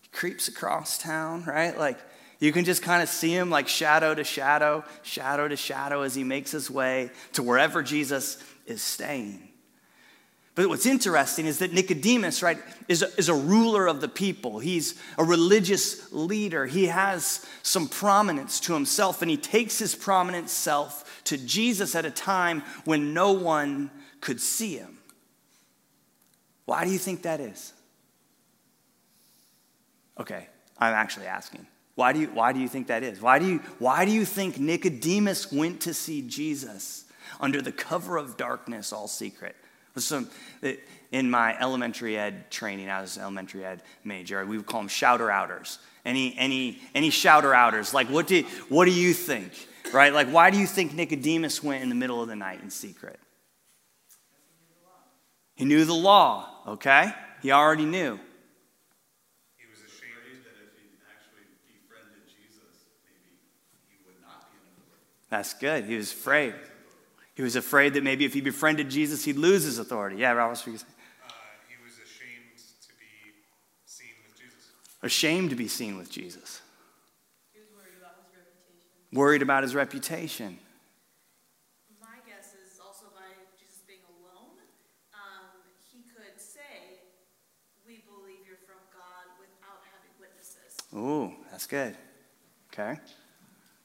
he 0.00 0.08
creeps 0.12 0.46
across 0.46 0.98
town, 0.98 1.44
right? 1.44 1.76
Like 1.76 1.98
you 2.38 2.52
can 2.52 2.64
just 2.64 2.82
kind 2.82 3.02
of 3.02 3.08
see 3.08 3.34
him 3.34 3.50
like 3.50 3.66
shadow 3.66 4.14
to 4.14 4.22
shadow, 4.22 4.84
shadow 5.02 5.48
to 5.48 5.56
shadow 5.56 6.02
as 6.02 6.14
he 6.14 6.22
makes 6.22 6.52
his 6.52 6.70
way 6.70 7.10
to 7.32 7.42
wherever 7.42 7.82
Jesus 7.82 8.42
is 8.66 8.80
staying. 8.80 9.49
But 10.60 10.68
what's 10.68 10.84
interesting 10.84 11.46
is 11.46 11.60
that 11.60 11.72
Nicodemus, 11.72 12.42
right, 12.42 12.58
is 12.86 13.00
a, 13.00 13.06
is 13.16 13.30
a 13.30 13.34
ruler 13.34 13.86
of 13.86 14.02
the 14.02 14.10
people. 14.10 14.58
He's 14.58 15.00
a 15.16 15.24
religious 15.24 16.12
leader. 16.12 16.66
He 16.66 16.88
has 16.88 17.46
some 17.62 17.88
prominence 17.88 18.60
to 18.60 18.74
himself, 18.74 19.22
and 19.22 19.30
he 19.30 19.38
takes 19.38 19.78
his 19.78 19.94
prominent 19.94 20.50
self 20.50 21.22
to 21.24 21.38
Jesus 21.38 21.94
at 21.94 22.04
a 22.04 22.10
time 22.10 22.62
when 22.84 23.14
no 23.14 23.32
one 23.32 23.90
could 24.20 24.38
see 24.38 24.76
him. 24.76 24.98
Why 26.66 26.84
do 26.84 26.90
you 26.90 26.98
think 26.98 27.22
that 27.22 27.40
is? 27.40 27.72
Okay, 30.18 30.46
I'm 30.76 30.92
actually 30.92 31.24
asking. 31.24 31.66
Why 31.94 32.12
do 32.12 32.18
you, 32.18 32.26
why 32.26 32.52
do 32.52 32.60
you 32.60 32.68
think 32.68 32.88
that 32.88 33.02
is? 33.02 33.18
Why 33.18 33.38
do, 33.38 33.46
you, 33.46 33.58
why 33.78 34.04
do 34.04 34.10
you 34.10 34.26
think 34.26 34.58
Nicodemus 34.58 35.50
went 35.50 35.80
to 35.80 35.94
see 35.94 36.20
Jesus 36.20 37.06
under 37.40 37.62
the 37.62 37.72
cover 37.72 38.18
of 38.18 38.36
darkness, 38.36 38.92
all 38.92 39.08
secret? 39.08 39.56
Some, 39.96 40.28
in 41.12 41.30
my 41.30 41.58
elementary 41.60 42.16
ed 42.16 42.50
training, 42.50 42.88
I 42.88 43.00
was 43.00 43.16
an 43.16 43.22
elementary 43.22 43.64
ed 43.64 43.82
major, 44.04 44.44
we 44.46 44.56
would 44.56 44.66
call 44.66 44.80
them 44.80 44.88
shouter 44.88 45.30
outers. 45.30 45.78
Any, 46.04 46.36
any, 46.38 46.80
any 46.94 47.10
shouter 47.10 47.54
outers? 47.54 47.92
Like, 47.92 48.08
what 48.08 48.26
do, 48.26 48.42
what 48.68 48.86
do 48.86 48.92
you 48.92 49.12
think? 49.12 49.52
Right? 49.92 50.12
Like, 50.12 50.28
why 50.28 50.50
do 50.50 50.58
you 50.58 50.66
think 50.66 50.94
Nicodemus 50.94 51.62
went 51.62 51.82
in 51.82 51.88
the 51.88 51.94
middle 51.94 52.22
of 52.22 52.28
the 52.28 52.36
night 52.36 52.62
in 52.62 52.70
secret? 52.70 53.18
He 55.56 55.64
knew 55.66 55.84
the 55.84 55.92
law, 55.92 56.48
okay? 56.66 57.12
He 57.42 57.50
already 57.52 57.84
knew. 57.84 58.18
He 59.58 59.66
was 59.68 59.78
ashamed 59.80 60.44
that 60.44 60.56
if 60.56 60.72
he 60.80 60.88
actually 61.04 61.44
befriended 61.66 62.24
Jesus, 62.28 62.86
maybe 63.04 63.36
he 63.90 63.96
would 64.06 64.22
not 64.22 64.50
be 64.52 64.56
in. 64.64 64.72
That's 65.28 65.52
good. 65.52 65.84
He 65.84 65.96
was 65.96 66.12
afraid. 66.12 66.54
He 67.34 67.42
was 67.42 67.56
afraid 67.56 67.94
that 67.94 68.02
maybe 68.02 68.24
if 68.24 68.34
he 68.34 68.40
befriended 68.40 68.90
Jesus, 68.90 69.24
he'd 69.24 69.36
lose 69.36 69.64
his 69.64 69.78
authority. 69.78 70.16
Yeah, 70.16 70.32
Rob, 70.32 70.50
what 70.50 70.58
uh, 70.58 70.62
He 70.62 70.74
was 70.74 70.80
ashamed 72.04 72.58
to 72.82 72.92
be 72.98 73.06
seen 73.86 74.14
with 74.22 74.38
Jesus. 74.38 74.70
Ashamed 75.02 75.50
to 75.50 75.56
be 75.56 75.68
seen 75.68 75.96
with 75.96 76.10
Jesus. 76.10 76.60
He 77.52 77.60
was 77.60 77.68
worried 77.72 77.96
about 78.00 78.12
his 78.24 78.34
reputation. 78.34 79.18
Worried 79.18 79.42
about 79.42 79.62
his 79.62 79.74
reputation. 79.74 80.58
My 82.00 82.18
guess 82.26 82.52
is 82.54 82.78
also 82.84 83.06
by 83.14 83.30
Jesus 83.58 83.82
being 83.86 84.04
alone, 84.20 84.58
um, 85.14 85.46
he 85.92 86.02
could 86.02 86.40
say, 86.40 87.00
We 87.86 88.04
believe 88.04 88.44
you're 88.46 88.60
from 88.66 88.82
God 88.92 89.32
without 89.38 89.80
having 89.86 90.12
witnesses. 90.18 90.76
Ooh, 90.94 91.32
that's 91.50 91.66
good. 91.66 91.96
Okay. 92.72 93.00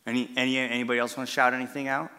Any, 0.06 0.30
any, 0.38 0.58
anybody 0.58 1.00
else 1.00 1.18
want 1.18 1.28
to 1.28 1.34
shout 1.34 1.54
anything 1.54 1.88
out? 1.88 2.12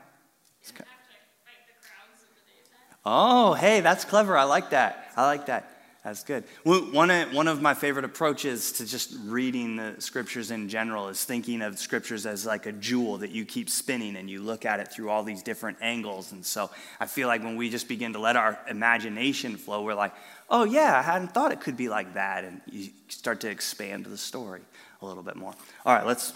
And 0.67 0.81
actually, 0.81 1.23
like 1.47 1.63
the 1.71 1.79
crowds 1.79 2.23
of 2.27 2.35
the 2.35 2.43
day 2.43 2.59
then. 2.67 2.96
Oh, 3.09 3.55
hey, 3.55 3.83
that's 3.83 4.05
clever. 4.05 4.37
I 4.37 4.43
like 4.43 4.71
that. 4.71 5.13
I 5.17 5.27
like 5.27 5.47
that. 5.47 5.71
That's 6.03 6.25
good. 6.25 6.43
One 6.65 7.11
of, 7.11 7.29
uh, 7.29 7.31
one 7.33 7.47
of 7.47 7.63
my 7.63 7.73
favorite 7.73 8.05
approaches 8.05 8.73
to 8.73 8.87
just 8.87 9.15
reading 9.25 9.77
the 9.77 9.95
scriptures 10.01 10.51
in 10.51 10.69
general 10.69 11.09
is 11.09 11.25
thinking 11.25 11.63
of 11.63 11.79
scriptures 11.79 12.27
as 12.27 12.45
like 12.45 12.67
a 12.67 12.73
jewel 12.73 13.19
that 13.19 13.31
you 13.31 13.45
keep 13.45 13.71
spinning 13.71 14.17
and 14.17 14.29
you 14.29 14.43
look 14.43 14.65
at 14.65 14.81
it 14.81 14.93
through 14.93 15.11
all 15.11 15.23
these 15.23 15.43
different 15.43 15.79
angles. 15.81 16.33
And 16.33 16.45
so 16.45 16.69
I 16.99 17.07
feel 17.07 17.29
like 17.29 17.45
when 17.45 17.57
we 17.57 17.71
just 17.71 17.87
begin 17.87 18.13
to 18.15 18.19
let 18.19 18.35
our 18.35 18.59
imagination 18.69 19.57
flow, 19.57 19.85
we're 19.85 19.95
like, 19.95 20.13
oh, 20.51 20.65
yeah, 20.65 20.99
I 20.99 21.03
hadn't 21.03 21.33
thought 21.33 21.53
it 21.53 21.61
could 21.61 21.77
be 21.77 21.89
like 21.89 22.15
that. 22.15 22.43
And 22.43 22.61
you 22.69 22.91
start 23.09 23.41
to 23.43 23.51
expand 23.51 24.07
the 24.07 24.19
story 24.19 24.63
a 25.01 25.07
little 25.07 25.23
bit 25.23 25.37
more. 25.37 25.55
All 25.85 25.95
right, 25.95 26.07
let's, 26.07 26.33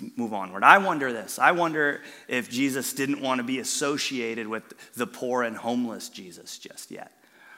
let's 0.00 0.16
move 0.16 0.32
onward. 0.32 0.64
I 0.64 0.78
wonder 0.78 1.12
this. 1.12 1.38
I 1.38 1.52
wonder 1.52 2.00
if 2.28 2.50
Jesus 2.50 2.92
didn't 2.92 3.20
want 3.20 3.38
to 3.38 3.44
be 3.44 3.58
associated 3.58 4.46
with 4.46 4.64
the 4.94 5.06
poor 5.06 5.42
and 5.42 5.56
homeless 5.56 6.08
Jesus 6.08 6.58
just 6.58 6.90
yet 6.90 7.12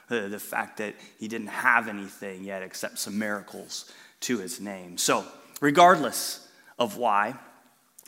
the, 0.09 0.21
the 0.21 0.39
fact 0.39 0.77
that 0.77 0.95
he 1.19 1.27
didn't 1.27 1.47
have 1.47 1.87
anything 1.87 2.43
yet 2.43 2.63
except 2.63 2.99
some 2.99 3.17
miracles 3.17 3.91
to 4.21 4.39
his 4.39 4.59
name. 4.59 4.97
So, 4.97 5.23
regardless 5.61 6.45
of 6.77 6.97
why, 6.97 7.35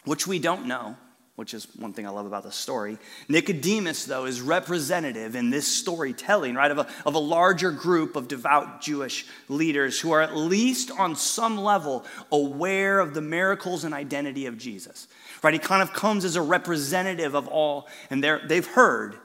which 0.03 0.27
we 0.27 0.39
don't 0.39 0.65
know, 0.65 0.97
which 1.41 1.55
is 1.55 1.67
one 1.75 1.91
thing 1.91 2.05
I 2.05 2.11
love 2.11 2.27
about 2.27 2.43
the 2.43 2.51
story. 2.51 2.99
Nicodemus, 3.27 4.05
though, 4.05 4.25
is 4.25 4.41
representative 4.41 5.35
in 5.35 5.49
this 5.49 5.65
storytelling, 5.65 6.53
right, 6.53 6.69
of 6.69 6.77
a, 6.77 6.87
of 7.03 7.15
a 7.15 7.19
larger 7.19 7.71
group 7.71 8.15
of 8.15 8.27
devout 8.27 8.79
Jewish 8.79 9.25
leaders 9.49 9.99
who 9.99 10.11
are 10.11 10.21
at 10.21 10.37
least 10.37 10.91
on 10.91 11.15
some 11.15 11.57
level 11.57 12.05
aware 12.31 12.99
of 12.99 13.15
the 13.15 13.21
miracles 13.21 13.85
and 13.85 13.91
identity 13.91 14.45
of 14.45 14.59
Jesus, 14.59 15.07
right? 15.41 15.51
He 15.51 15.59
kind 15.59 15.81
of 15.81 15.93
comes 15.93 16.25
as 16.25 16.35
a 16.35 16.43
representative 16.43 17.33
of 17.33 17.47
all, 17.47 17.87
and 18.11 18.23
they've 18.23 18.67
heard 18.67 19.17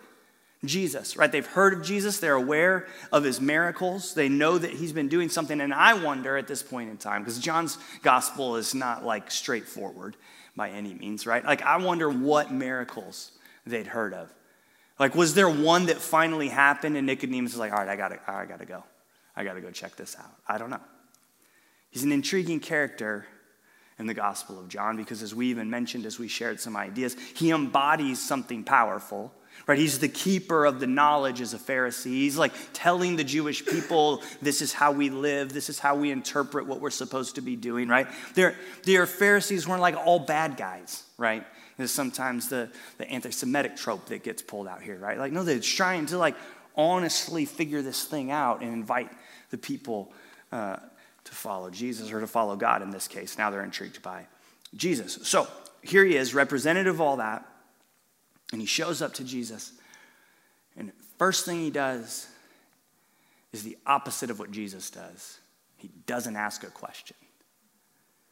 Jesus, 0.64 1.18
right? 1.18 1.30
They've 1.30 1.46
heard 1.46 1.75
of 1.75 1.82
Jesus, 1.82 2.18
they're 2.18 2.32
aware 2.32 2.87
of 3.12 3.25
his 3.25 3.42
miracles, 3.42 4.14
they 4.14 4.30
know 4.30 4.56
that 4.56 4.70
he's 4.70 4.94
been 4.94 5.08
doing 5.08 5.28
something. 5.28 5.61
And 5.61 5.75
I 5.75 5.92
wonder 5.92 6.38
at 6.38 6.49
this 6.49 6.62
point 6.62 6.88
in 6.88 6.96
time, 6.96 7.20
because 7.20 7.38
John's 7.38 7.76
gospel 8.02 8.56
is 8.56 8.75
not 8.75 9.04
like 9.04 9.30
straightforward 9.30 10.16
by 10.57 10.71
any 10.71 10.95
means, 10.95 11.27
right? 11.27 11.45
Like, 11.45 11.63
I 11.63 11.77
wonder 11.77 12.09
what 12.09 12.51
miracles 12.51 13.33
they'd 13.67 13.87
heard 13.87 14.15
of. 14.15 14.33
Like, 14.99 15.15
was 15.15 15.35
there 15.35 15.49
one 15.49 15.87
that 15.87 15.99
finally 15.99 16.49
happened 16.49 16.97
and 16.97 17.07
Nicodemus 17.07 17.53
is 17.53 17.59
like, 17.59 17.73
all 17.73 17.79
right, 17.79 17.89
I 17.89 17.97
gotta, 17.97 18.19
I 18.27 18.47
gotta 18.47 18.65
go. 18.65 18.83
I 19.37 19.45
gotta 19.45 19.61
go 19.61 19.71
check 19.71 19.97
this 19.97 20.17
out. 20.19 20.33
I 20.49 20.57
don't 20.57 20.71
know. 20.71 20.81
He's 21.91 22.03
an 22.03 22.13
intriguing 22.13 22.61
character 22.61 23.27
in 23.99 24.07
the 24.07 24.15
Gospel 24.15 24.59
of 24.59 24.69
John 24.69 24.97
because, 24.97 25.23
as 25.23 25.35
we 25.35 25.49
even 25.49 25.71
mentioned 25.71 26.07
as 26.07 26.19
we 26.19 26.29
shared 26.29 26.61
some 26.61 26.77
ideas, 26.77 27.17
he 27.35 27.51
embodies 27.51 28.19
something 28.23 28.65
powerful 28.65 29.33
right? 29.67 29.79
He's 29.79 29.99
the 29.99 30.09
keeper 30.09 30.65
of 30.65 30.81
the 30.81 30.87
knowledge 30.87 31.41
as 31.41 31.55
a 31.55 31.59
Pharisee. 31.59 32.07
He's 32.07 32.37
like 32.37 32.53
telling 32.73 33.17
the 33.17 33.25
Jewish 33.25 33.65
people, 33.65 34.23
this 34.41 34.63
is 34.63 34.73
how 34.73 34.93
we 34.93 35.11
live, 35.11 35.53
this 35.53 35.69
is 35.69 35.79
how 35.79 35.97
we 35.97 36.11
interpret 36.11 36.67
what 36.67 36.81
we're 36.81 36.91
supposed 36.91 37.35
to 37.37 37.41
be 37.41 37.57
doing, 37.57 37.89
right? 37.89 38.07
Their, 38.35 38.57
their 38.85 39.07
Pharisees 39.07 39.67
weren't 39.67 39.83
like 39.83 39.97
all 39.97 40.19
bad 40.19 40.57
guys, 40.57 41.05
right? 41.19 41.45
There's 41.77 41.91
sometimes 41.91 42.49
the, 42.49 42.71
the 42.99 43.09
anti 43.09 43.31
Semitic 43.31 43.77
trope 43.77 44.07
that 44.07 44.23
gets 44.23 44.43
pulled 44.43 44.67
out 44.67 44.83
here, 44.83 44.97
right? 44.97 45.19
Like, 45.19 45.33
no, 45.33 45.43
they're 45.43 45.61
trying 45.61 46.07
to 46.07 46.19
like 46.19 46.37
honestly 46.77 47.45
figure 47.45 47.83
this 47.83 48.05
thing 48.05 48.31
out 48.31 48.63
and 48.63 48.73
invite 48.73 49.11
the 49.51 49.59
people 49.59 50.13
uh, 50.53 50.77
to 51.25 51.33
follow 51.33 51.71
Jesus 51.71 52.13
or 52.13 52.21
to 52.21 52.27
follow 52.27 52.57
God 52.57 52.83
in 52.83 52.91
this 52.91 53.09
case. 53.09 53.37
Now 53.37 53.51
they're 53.51 53.65
intrigued 53.65 54.03
by 54.03 54.27
Jesus. 54.75 55.19
So 55.23 55.49
here 55.83 56.05
he 56.05 56.17
is, 56.17 56.35
representative 56.35 56.95
of 56.95 57.01
all 57.01 57.17
that. 57.17 57.45
And 58.53 58.61
he 58.61 58.67
shows 58.67 59.03
up 59.03 59.15
to 59.15 59.25
Jesus. 59.25 59.73
And 60.76 60.93
first 61.19 61.45
thing 61.45 61.61
he 61.61 61.71
does 61.71 62.29
is 63.53 63.62
the 63.62 63.76
opposite 63.87 64.31
of 64.31 64.38
what 64.38 64.50
Jesus 64.50 64.91
does. 64.91 65.38
He 65.76 65.91
doesn't 66.07 66.37
ask 66.37 66.62
a 66.62 66.69
question. 66.69 67.17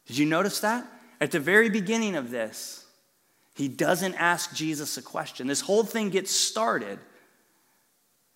Did 0.07 0.17
you 0.17 0.25
notice 0.25 0.59
that? 0.59 0.85
At 1.19 1.31
the 1.31 1.39
very 1.39 1.69
beginning 1.69 2.15
of 2.15 2.29
this, 2.29 2.85
he 3.55 3.67
doesn't 3.67 4.15
ask 4.15 4.53
Jesus 4.53 4.97
a 4.97 5.01
question. 5.01 5.47
This 5.47 5.61
whole 5.61 5.83
thing 5.83 6.09
gets 6.09 6.31
started 6.31 6.99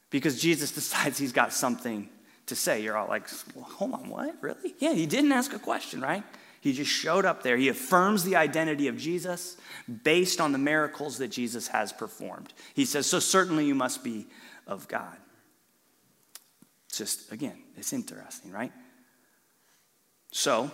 because 0.09 0.41
Jesus 0.41 0.71
decides 0.79 1.17
he's 1.17 1.33
got 1.33 1.53
something 1.53 2.09
to 2.47 2.55
say. 2.55 2.81
You're 2.81 2.97
all 2.97 3.07
like, 3.07 3.27
well, 3.53 3.65
hold 3.65 3.93
on, 3.93 4.09
what? 4.09 4.35
Really? 4.41 4.75
Yeah, 4.79 4.93
he 4.93 5.05
didn't 5.05 5.31
ask 5.31 5.53
a 5.53 5.59
question, 5.59 6.01
right? 6.01 6.23
He 6.61 6.73
just 6.73 6.91
showed 6.91 7.25
up 7.25 7.43
there. 7.43 7.57
He 7.57 7.69
affirms 7.69 8.23
the 8.23 8.35
identity 8.35 8.87
of 8.87 8.97
Jesus 8.97 9.57
based 10.03 10.41
on 10.41 10.51
the 10.51 10.57
miracles 10.57 11.17
that 11.19 11.29
Jesus 11.29 11.67
has 11.69 11.93
performed. 11.93 12.53
He 12.73 12.85
says, 12.85 13.05
So 13.05 13.19
certainly 13.19 13.65
you 13.65 13.75
must 13.75 14.03
be 14.03 14.27
of 14.67 14.87
God. 14.87 15.15
It's 16.87 16.97
just, 16.97 17.31
again, 17.31 17.57
it's 17.77 17.93
interesting, 17.93 18.51
right? 18.51 18.71
So, 20.31 20.69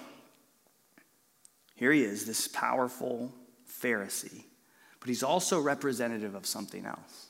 here 1.76 1.92
he 1.92 2.04
is, 2.04 2.26
this 2.26 2.48
powerful 2.48 3.32
Pharisee, 3.82 4.46
but 5.00 5.10
he's 5.10 5.24
also 5.24 5.60
representative 5.60 6.36
of 6.36 6.46
something 6.46 6.86
else. 6.86 7.28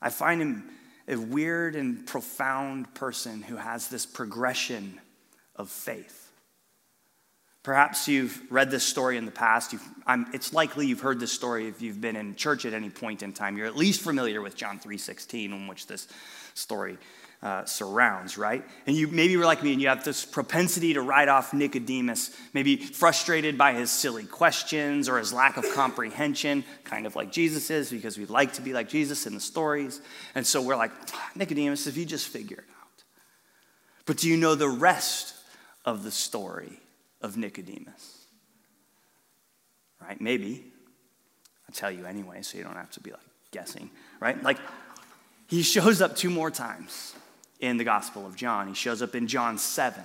I 0.00 0.10
find 0.10 0.42
him 0.42 0.70
a 1.08 1.16
weird 1.16 1.76
and 1.76 2.06
profound 2.06 2.94
person 2.94 3.42
who 3.42 3.56
has 3.56 3.88
this 3.88 4.04
progression 4.04 5.00
of 5.56 5.68
faith. 5.68 6.21
Perhaps 7.62 8.08
you've 8.08 8.42
read 8.50 8.72
this 8.72 8.82
story 8.82 9.16
in 9.16 9.24
the 9.24 9.30
past. 9.30 9.74
it's 10.32 10.52
likely 10.52 10.86
you've 10.86 11.00
heard 11.00 11.20
this 11.20 11.30
story 11.30 11.68
if 11.68 11.80
you've 11.80 12.00
been 12.00 12.16
in 12.16 12.34
church 12.34 12.64
at 12.64 12.74
any 12.74 12.90
point 12.90 13.22
in 13.22 13.32
time. 13.32 13.56
You're 13.56 13.68
at 13.68 13.76
least 13.76 14.00
familiar 14.00 14.42
with 14.42 14.56
John 14.56 14.80
3.16, 14.80 15.44
in 15.44 15.68
which 15.68 15.86
this 15.86 16.08
story 16.54 16.98
uh, 17.40 17.64
surrounds, 17.64 18.36
right? 18.36 18.64
And 18.86 18.96
you 18.96 19.08
maybe 19.08 19.32
you're 19.32 19.44
like 19.44 19.62
me 19.62 19.72
and 19.72 19.80
you 19.80 19.88
have 19.88 20.04
this 20.04 20.24
propensity 20.24 20.94
to 20.94 21.02
write 21.02 21.28
off 21.28 21.52
Nicodemus, 21.52 22.36
maybe 22.52 22.76
frustrated 22.76 23.58
by 23.58 23.74
his 23.74 23.90
silly 23.90 24.24
questions 24.24 25.08
or 25.08 25.18
his 25.18 25.32
lack 25.32 25.56
of 25.56 25.64
comprehension, 25.72 26.64
kind 26.84 27.06
of 27.06 27.16
like 27.16 27.32
Jesus 27.32 27.70
is, 27.70 27.90
because 27.90 28.18
we 28.18 28.26
like 28.26 28.54
to 28.54 28.62
be 28.62 28.72
like 28.72 28.88
Jesus 28.88 29.26
in 29.26 29.34
the 29.34 29.40
stories. 29.40 30.00
And 30.34 30.46
so 30.46 30.62
we're 30.62 30.76
like, 30.76 30.92
Nicodemus, 31.36 31.86
if 31.86 31.96
you 31.96 32.04
just 32.04 32.28
figure 32.28 32.58
it 32.58 32.64
out. 32.80 33.04
But 34.06 34.18
do 34.18 34.28
you 34.28 34.36
know 34.36 34.54
the 34.56 34.68
rest 34.68 35.34
of 35.84 36.04
the 36.04 36.12
story? 36.12 36.81
Of 37.22 37.36
Nicodemus. 37.36 38.26
Right? 40.00 40.20
Maybe. 40.20 40.64
I'll 41.68 41.74
tell 41.74 41.90
you 41.90 42.04
anyway, 42.04 42.42
so 42.42 42.58
you 42.58 42.64
don't 42.64 42.76
have 42.76 42.90
to 42.92 43.00
be 43.00 43.12
like 43.12 43.20
guessing, 43.50 43.90
right? 44.20 44.42
Like, 44.42 44.58
he 45.46 45.62
shows 45.62 46.02
up 46.02 46.16
two 46.16 46.30
more 46.30 46.50
times 46.50 47.14
in 47.60 47.76
the 47.76 47.84
Gospel 47.84 48.26
of 48.26 48.36
John. 48.36 48.68
He 48.68 48.74
shows 48.74 49.00
up 49.02 49.14
in 49.14 49.26
John 49.28 49.58
7. 49.58 50.02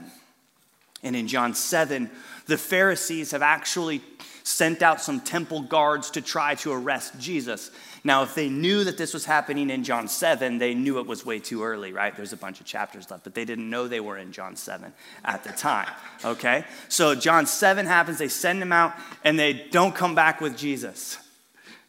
And 1.03 1.15
in 1.15 1.27
John 1.27 1.53
7, 1.53 2.09
the 2.47 2.57
Pharisees 2.57 3.31
have 3.31 3.41
actually 3.41 4.01
sent 4.43 4.81
out 4.81 5.01
some 5.01 5.19
temple 5.19 5.61
guards 5.61 6.11
to 6.11 6.21
try 6.21 6.55
to 6.55 6.71
arrest 6.71 7.19
Jesus. 7.19 7.69
Now, 8.07 8.23
if 8.23 8.35
they 8.35 8.47
knew 8.47 8.85
that 8.85 8.97
this 8.97 9.13
was 9.13 9.25
happening 9.25 9.69
in 9.69 9.83
John 9.83 10.07
7, 10.07 10.59
they 10.59 10.73
knew 10.73 10.97
it 10.99 11.07
was 11.07 11.25
way 11.25 11.39
too 11.39 11.61
early, 11.61 11.91
right? 11.91 12.15
There's 12.15 12.31
a 12.31 12.37
bunch 12.37 12.61
of 12.61 12.65
chapters 12.65 13.11
left, 13.11 13.25
but 13.25 13.35
they 13.35 13.43
didn't 13.43 13.69
know 13.69 13.89
they 13.89 13.99
were 13.99 14.17
in 14.17 14.31
John 14.31 14.55
7 14.55 14.93
at 15.25 15.43
the 15.43 15.51
time, 15.51 15.89
okay? 16.23 16.63
So 16.87 17.15
John 17.15 17.45
7 17.45 17.85
happens, 17.85 18.17
they 18.17 18.29
send 18.29 18.61
him 18.61 18.71
out, 18.71 18.93
and 19.25 19.37
they 19.37 19.51
don't 19.51 19.93
come 19.93 20.15
back 20.15 20.39
with 20.39 20.55
Jesus. 20.55 21.17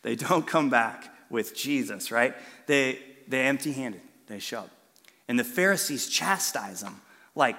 They 0.03 0.17
don't 0.17 0.45
come 0.45 0.71
back 0.71 1.09
with 1.31 1.55
Jesus, 1.55 2.11
right? 2.11 2.35
They, 2.67 2.99
they 3.29 3.43
empty 3.43 3.71
handed, 3.71 4.01
they 4.27 4.41
show 4.41 4.63
up. 4.63 4.71
And 5.29 5.39
the 5.39 5.45
Pharisees 5.45 6.09
chastise 6.09 6.81
them, 6.81 7.01
like, 7.37 7.55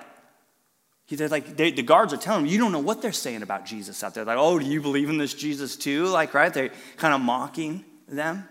they're 1.07 1.29
like, 1.29 1.55
they, 1.55 1.71
the 1.71 1.81
guards 1.81 2.13
are 2.13 2.17
telling 2.17 2.43
them, 2.43 2.51
you 2.51 2.59
don't 2.59 2.73
know 2.73 2.79
what 2.79 3.01
they're 3.01 3.13
saying 3.13 3.41
about 3.41 3.65
Jesus 3.65 4.03
out 4.03 4.15
there. 4.15 4.25
Like, 4.25 4.37
oh, 4.37 4.59
do 4.59 4.65
you 4.65 4.81
believe 4.81 5.09
in 5.09 5.17
this 5.17 5.33
Jesus 5.33 5.77
too? 5.77 6.07
Like, 6.07 6.33
right? 6.33 6.53
They're 6.53 6.71
kind 6.97 7.13
of 7.13 7.21
mocking 7.21 7.85
them. 8.09 8.47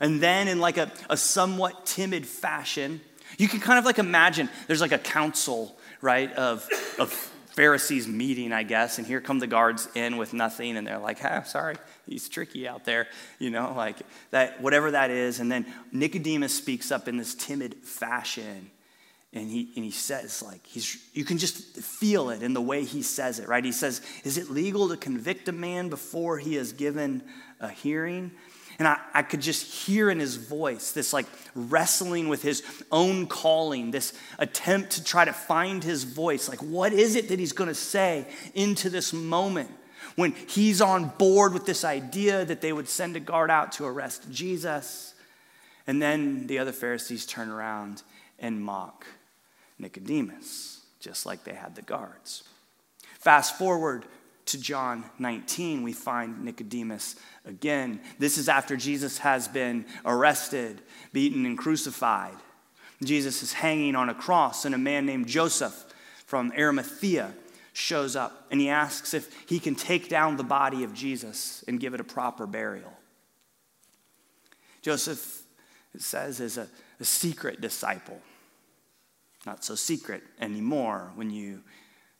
And 0.00 0.20
then, 0.20 0.48
in 0.48 0.58
like 0.58 0.78
a, 0.78 0.90
a 1.08 1.16
somewhat 1.16 1.86
timid 1.86 2.26
fashion, 2.26 3.00
you 3.38 3.48
can 3.48 3.60
kind 3.60 3.78
of 3.78 3.84
like 3.84 3.98
imagine 3.98 4.48
there's 4.66 4.80
like 4.80 4.92
a 4.92 4.98
council, 4.98 5.76
right, 6.00 6.32
of, 6.32 6.68
of 6.98 7.12
Pharisees 7.54 8.08
meeting, 8.08 8.52
I 8.52 8.62
guess, 8.62 8.98
and 8.98 9.06
here 9.06 9.20
come 9.20 9.38
the 9.38 9.46
guards 9.46 9.88
in 9.94 10.16
with 10.16 10.32
nothing, 10.32 10.76
and 10.76 10.86
they're 10.86 10.98
like, 10.98 11.18
"Ah, 11.22 11.42
sorry, 11.42 11.76
he's 12.06 12.28
tricky 12.28 12.66
out 12.66 12.84
there," 12.84 13.08
you 13.38 13.50
know, 13.50 13.74
like 13.76 13.98
that, 14.30 14.60
whatever 14.60 14.90
that 14.90 15.10
is. 15.10 15.38
And 15.38 15.52
then 15.52 15.66
Nicodemus 15.92 16.54
speaks 16.54 16.90
up 16.90 17.08
in 17.08 17.16
this 17.16 17.34
timid 17.34 17.76
fashion, 17.84 18.70
and 19.34 19.50
he, 19.50 19.72
and 19.76 19.84
he 19.84 19.90
says, 19.90 20.42
like, 20.42 20.66
he's, 20.66 20.98
you 21.14 21.24
can 21.24 21.38
just 21.38 21.76
feel 21.78 22.28
it 22.28 22.42
in 22.42 22.52
the 22.52 22.60
way 22.60 22.84
he 22.84 23.02
says 23.02 23.38
it, 23.38 23.48
right? 23.48 23.64
He 23.64 23.72
says, 23.72 24.02
Is 24.24 24.36
it 24.36 24.50
legal 24.50 24.90
to 24.90 24.96
convict 24.96 25.48
a 25.48 25.52
man 25.52 25.88
before 25.88 26.38
he 26.38 26.56
has 26.56 26.72
given 26.72 27.22
a 27.58 27.68
hearing? 27.70 28.32
And 28.78 28.88
I, 28.88 28.98
I 29.14 29.22
could 29.22 29.40
just 29.40 29.86
hear 29.86 30.10
in 30.10 30.18
his 30.18 30.36
voice 30.36 30.92
this 30.92 31.12
like 31.12 31.26
wrestling 31.54 32.28
with 32.28 32.42
his 32.42 32.62
own 32.90 33.26
calling, 33.26 33.90
this 33.90 34.12
attempt 34.38 34.92
to 34.92 35.04
try 35.04 35.24
to 35.24 35.32
find 35.32 35.84
his 35.84 36.04
voice. 36.04 36.48
Like, 36.48 36.60
what 36.60 36.92
is 36.92 37.14
it 37.14 37.28
that 37.28 37.38
he's 37.38 37.52
going 37.52 37.68
to 37.68 37.74
say 37.74 38.26
into 38.54 38.90
this 38.90 39.12
moment 39.12 39.70
when 40.16 40.32
he's 40.32 40.80
on 40.80 41.08
board 41.18 41.52
with 41.52 41.66
this 41.66 41.84
idea 41.84 42.44
that 42.44 42.60
they 42.60 42.72
would 42.72 42.88
send 42.88 43.16
a 43.16 43.20
guard 43.20 43.50
out 43.50 43.72
to 43.72 43.84
arrest 43.84 44.30
Jesus? 44.30 45.14
And 45.86 46.00
then 46.00 46.46
the 46.46 46.58
other 46.58 46.72
Pharisees 46.72 47.26
turn 47.26 47.50
around 47.50 48.02
and 48.38 48.62
mock 48.62 49.06
Nicodemus, 49.78 50.80
just 51.00 51.26
like 51.26 51.44
they 51.44 51.54
had 51.54 51.74
the 51.74 51.82
guards. 51.82 52.44
Fast 53.18 53.58
forward 53.58 54.04
to 54.52 54.58
John 54.58 55.04
19, 55.18 55.82
we 55.82 55.92
find 55.92 56.44
Nicodemus 56.44 57.16
again. 57.44 58.00
This 58.18 58.38
is 58.38 58.48
after 58.48 58.76
Jesus 58.76 59.18
has 59.18 59.48
been 59.48 59.84
arrested, 60.04 60.80
beaten, 61.12 61.44
and 61.44 61.58
crucified. 61.58 62.36
Jesus 63.02 63.42
is 63.42 63.52
hanging 63.52 63.96
on 63.96 64.08
a 64.08 64.14
cross, 64.14 64.64
and 64.64 64.74
a 64.74 64.78
man 64.78 65.04
named 65.04 65.26
Joseph 65.26 65.84
from 66.24 66.52
Arimathea 66.56 67.34
shows 67.72 68.16
up 68.16 68.46
and 68.50 68.60
he 68.60 68.68
asks 68.68 69.14
if 69.14 69.34
he 69.48 69.58
can 69.58 69.74
take 69.74 70.08
down 70.08 70.36
the 70.36 70.44
body 70.44 70.84
of 70.84 70.92
Jesus 70.92 71.64
and 71.66 71.80
give 71.80 71.94
it 71.94 72.00
a 72.00 72.04
proper 72.04 72.46
burial. 72.46 72.92
Joseph, 74.82 75.42
it 75.94 76.02
says, 76.02 76.40
is 76.40 76.58
a, 76.58 76.68
a 77.00 77.04
secret 77.04 77.60
disciple. 77.60 78.20
Not 79.46 79.64
so 79.64 79.74
secret 79.74 80.22
anymore 80.38 81.10
when 81.14 81.30
you 81.30 81.62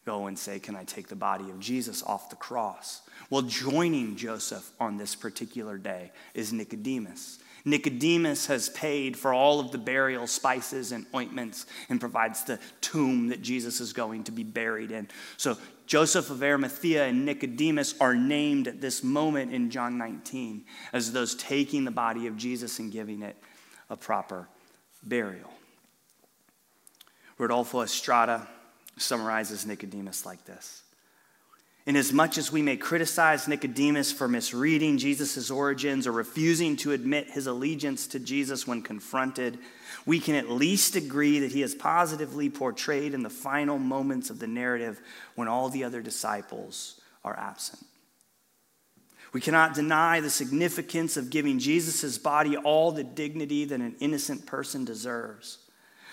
go 0.05 0.27
and 0.27 0.39
say, 0.39 0.59
Can 0.59 0.77
I 0.77 0.85
take 0.85 1.09
the 1.09 1.17
body 1.17 1.51
of 1.51 1.61
Jesus 1.61 2.03
off 2.03 2.31
the 2.31 2.37
cross? 2.37 3.03
Well, 3.31 3.43
joining 3.43 4.17
Joseph 4.17 4.71
on 4.81 4.97
this 4.97 5.15
particular 5.15 5.79
day 5.79 6.13
is 6.35 6.53
Nicodemus. 6.53 7.39
Nicodemus 7.65 8.47
has 8.47 8.69
paid 8.71 9.17
for 9.17 9.33
all 9.33 9.61
of 9.61 9.71
the 9.71 9.79
burial 9.79 10.27
spices 10.27 10.91
and 10.91 11.07
ointments 11.15 11.67
and 11.89 12.01
provides 12.01 12.43
the 12.45 12.59
tomb 12.81 13.29
that 13.29 13.41
Jesus 13.41 13.81
is 13.81 13.93
going 13.93 14.25
to 14.25 14.33
be 14.33 14.43
buried 14.43 14.91
in. 14.91 15.07
So 15.37 15.57
Joseph 15.87 16.31
of 16.31 16.43
Arimathea 16.43 17.07
and 17.07 17.25
Nicodemus 17.25 17.95
are 18.01 18.15
named 18.15 18.67
at 18.67 18.81
this 18.81 19.05
moment 19.05 19.53
in 19.53 19.71
John 19.71 19.97
19 19.97 20.65
as 20.93 21.13
those 21.13 21.37
taking 21.37 21.85
the 21.85 21.91
body 21.91 22.27
of 22.27 22.37
Jesus 22.37 22.79
and 22.81 22.91
giving 22.91 23.23
it 23.23 23.37
a 23.89 23.97
proper 23.97 24.49
burial. 25.05 25.53
Rodolfo 27.39 27.83
Estrada 27.83 28.49
summarizes 28.97 29.67
Nicodemus 29.67 30.27
like 30.27 30.45
this 30.45 30.83
Inasmuch 31.85 32.39
as 32.39 32.53
we 32.53 32.63
may 32.63 32.77
criticize 32.77 33.49
Nicodemus 33.49 34.13
for 34.13 34.29
misreading 34.29 34.99
Jesus' 34.99 35.51
origins 35.51 36.07
or 36.07 36.13
refusing 36.13 36.77
to 36.77 36.93
admit 36.93 37.31
his 37.31 37.49
allegiance 37.49 38.07
to 38.09 38.21
Jesus 38.21 38.69
when 38.69 38.83
confronted, 38.83 39.59
we 40.07 40.21
can 40.21 40.37
at 40.37 40.49
least 40.49 40.95
agree 40.95 41.41
that 41.41 41.51
he 41.51 41.63
is 41.63 41.75
positively 41.75 42.49
portrayed 42.49 43.15
in 43.15 43.25
the 43.25 43.31
final 43.31 43.81
moments 43.81 44.31
of 44.31 44.39
the 44.39 44.47
narrative 44.47 45.01
when 45.35 45.49
all 45.49 45.71
the 45.71 45.83
other 45.83 46.01
disciples 46.01 47.01
are 47.25 47.37
absent. 47.37 47.85
We 49.33 49.41
cannot 49.41 49.75
deny 49.75 50.21
the 50.21 50.31
significance 50.31 51.17
of 51.17 51.31
giving 51.31 51.59
Jesus' 51.59 52.17
body 52.17 52.57
all 52.57 52.93
the 52.93 53.03
dignity 53.03 53.65
that 53.65 53.81
an 53.81 53.97
innocent 53.99 54.47
person 54.47 54.85
deserves. 54.85 55.59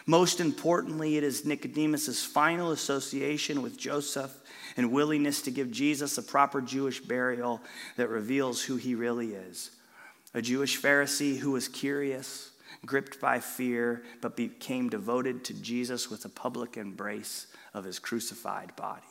Most 0.09 0.39
importantly, 0.39 1.17
it 1.17 1.23
is 1.23 1.45
Nicodemus' 1.45 2.25
final 2.25 2.71
association 2.71 3.61
with 3.61 3.77
Joseph 3.77 4.35
and 4.75 4.91
willingness 4.91 5.43
to 5.43 5.51
give 5.51 5.69
Jesus 5.69 6.17
a 6.17 6.23
proper 6.23 6.61
Jewish 6.61 6.99
burial 6.99 7.61
that 7.95 8.09
reveals 8.09 8.63
who 8.63 8.75
he 8.75 8.95
really 8.95 9.35
is. 9.35 9.69
A 10.33 10.41
Jewish 10.41 10.81
Pharisee 10.81 11.37
who 11.37 11.51
was 11.51 11.67
curious, 11.67 12.49
gripped 12.87 13.21
by 13.21 13.39
fear, 13.39 14.01
but 14.19 14.35
became 14.35 14.89
devoted 14.89 15.43
to 15.43 15.53
Jesus 15.53 16.09
with 16.09 16.25
a 16.25 16.29
public 16.29 16.75
embrace 16.75 17.45
of 17.75 17.83
his 17.83 17.99
crucified 17.99 18.75
body. 18.75 19.03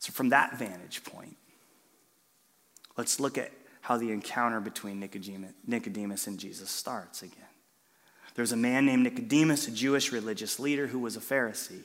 So, 0.00 0.12
from 0.12 0.30
that 0.30 0.58
vantage 0.58 1.04
point, 1.04 1.36
let's 2.96 3.20
look 3.20 3.38
at 3.38 3.52
how 3.82 3.98
the 3.98 4.10
encounter 4.10 4.60
between 4.60 5.00
Nicodemus 5.66 6.26
and 6.26 6.38
Jesus 6.38 6.70
starts 6.70 7.22
again. 7.22 7.44
There's 8.34 8.52
a 8.52 8.56
man 8.56 8.86
named 8.86 9.02
Nicodemus, 9.02 9.68
a 9.68 9.72
Jewish 9.72 10.12
religious 10.12 10.58
leader 10.58 10.86
who 10.86 11.00
was 11.00 11.16
a 11.16 11.20
Pharisee. 11.20 11.82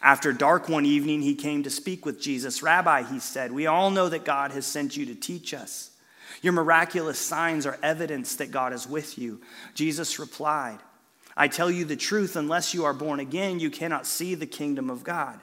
After 0.00 0.32
dark 0.32 0.68
one 0.68 0.86
evening, 0.86 1.20
he 1.20 1.34
came 1.34 1.64
to 1.64 1.70
speak 1.70 2.06
with 2.06 2.20
Jesus. 2.20 2.62
Rabbi, 2.62 3.02
he 3.02 3.18
said, 3.18 3.52
we 3.52 3.66
all 3.66 3.90
know 3.90 4.08
that 4.08 4.24
God 4.24 4.52
has 4.52 4.64
sent 4.64 4.96
you 4.96 5.04
to 5.06 5.14
teach 5.14 5.52
us. 5.52 5.90
Your 6.40 6.54
miraculous 6.54 7.18
signs 7.18 7.66
are 7.66 7.78
evidence 7.82 8.36
that 8.36 8.50
God 8.50 8.72
is 8.72 8.88
with 8.88 9.18
you. 9.18 9.42
Jesus 9.74 10.18
replied, 10.18 10.78
I 11.36 11.48
tell 11.48 11.70
you 11.70 11.84
the 11.84 11.96
truth, 11.96 12.36
unless 12.36 12.72
you 12.72 12.84
are 12.84 12.94
born 12.94 13.20
again, 13.20 13.60
you 13.60 13.68
cannot 13.68 14.06
see 14.06 14.34
the 14.34 14.46
kingdom 14.46 14.88
of 14.88 15.04
God. 15.04 15.40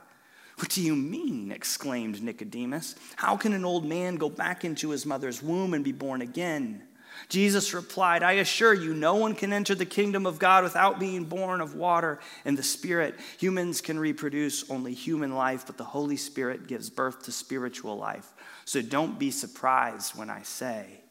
What 0.60 0.70
do 0.70 0.82
you 0.82 0.96
mean? 0.96 1.52
exclaimed 1.52 2.22
Nicodemus. 2.22 2.96
How 3.16 3.38
can 3.38 3.54
an 3.54 3.64
old 3.64 3.86
man 3.86 4.18
go 4.18 4.30
back 4.30 4.66
into 4.66 4.90
his 4.90 5.06
mother's 5.06 5.42
womb 5.42 5.74
and 5.74 5.86
be 5.86 5.94
born 5.94 6.22
again? 6.22 6.84
Jesus 7.30 7.74
replied, 7.74 8.24
I 8.24 8.34
assure 8.34 8.74
you, 8.74 8.94
no 8.94 9.16
one 9.16 9.36
can 9.36 9.54
enter 9.54 9.74
the 9.74 9.86
kingdom 9.86 10.26
of 10.26 10.38
God 10.38 10.64
without 10.64 11.00
being 11.00 11.26
born 11.26 11.62
of 11.62 11.76
water 11.76 12.20
and 12.44 12.58
the 12.58 12.64
Spirit. 12.64 13.16
Humans 13.40 13.82
can 13.82 13.98
reproduce 13.98 14.70
only 14.70 14.94
human 14.94 15.34
life, 15.34 15.66
but 15.66 15.78
the 15.78 15.84
Holy 15.84 16.18
Spirit 16.18 16.68
gives 16.68 16.90
birth 16.90 17.24
to 17.24 17.32
spiritual 17.32 17.98
life. 17.98 18.34
So 18.66 18.82
don't 18.82 19.18
be 19.18 19.32
surprised 19.32 20.16
when 20.16 20.30
I 20.30 20.44
say, 20.44 21.02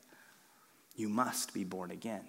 you 0.94 1.08
must 1.08 1.54
be 1.54 1.64
born 1.64 1.90
again. 1.90 2.24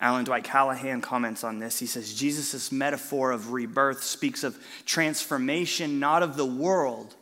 Allen 0.00 0.24
Dwight 0.24 0.44
Callahan 0.44 1.00
comments 1.00 1.42
on 1.42 1.58
this. 1.58 1.78
He 1.78 1.86
says 1.86 2.12
Jesus' 2.12 2.70
metaphor 2.70 3.30
of 3.30 3.52
rebirth 3.52 4.02
speaks 4.02 4.44
of 4.44 4.58
transformation 4.84 5.98
not 5.98 6.22
of 6.22 6.36
the 6.36 6.44
world, 6.44 7.14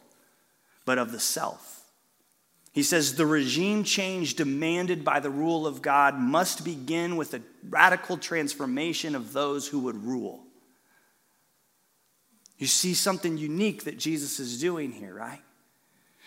but 0.84 0.98
of 0.98 1.12
the 1.12 1.20
self. 1.20 1.82
He 2.72 2.82
says 2.82 3.14
the 3.14 3.26
regime 3.26 3.84
change 3.84 4.34
demanded 4.34 5.04
by 5.04 5.20
the 5.20 5.30
rule 5.30 5.64
of 5.64 5.80
God 5.80 6.18
must 6.18 6.64
begin 6.64 7.16
with 7.16 7.32
a 7.32 7.42
radical 7.68 8.16
transformation 8.16 9.14
of 9.14 9.32
those 9.32 9.68
who 9.68 9.78
would 9.80 10.04
rule. 10.04 10.42
You 12.58 12.66
see 12.66 12.94
something 12.94 13.38
unique 13.38 13.84
that 13.84 13.98
Jesus 13.98 14.40
is 14.40 14.60
doing 14.60 14.90
here, 14.90 15.14
right? 15.14 15.40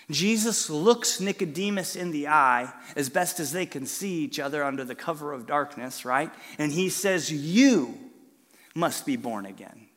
Jesus 0.10 0.70
looks 0.70 1.20
Nicodemus 1.20 1.96
in 1.96 2.12
the 2.12 2.30
eye 2.30 2.72
as 2.96 3.10
best 3.10 3.40
as 3.42 3.52
they 3.52 3.66
can 3.66 3.86
see 3.86 4.24
each 4.24 4.40
other 4.40 4.64
under 4.64 4.86
the 4.86 4.96
cover 4.96 5.34
of 5.34 5.46
darkness, 5.46 6.06
right? 6.06 6.32
And 6.58 6.72
he 6.72 6.90
says, 6.90 7.32
You 7.32 7.98
must 8.74 9.06
be 9.06 9.18
born 9.18 9.46
again. 9.46 9.88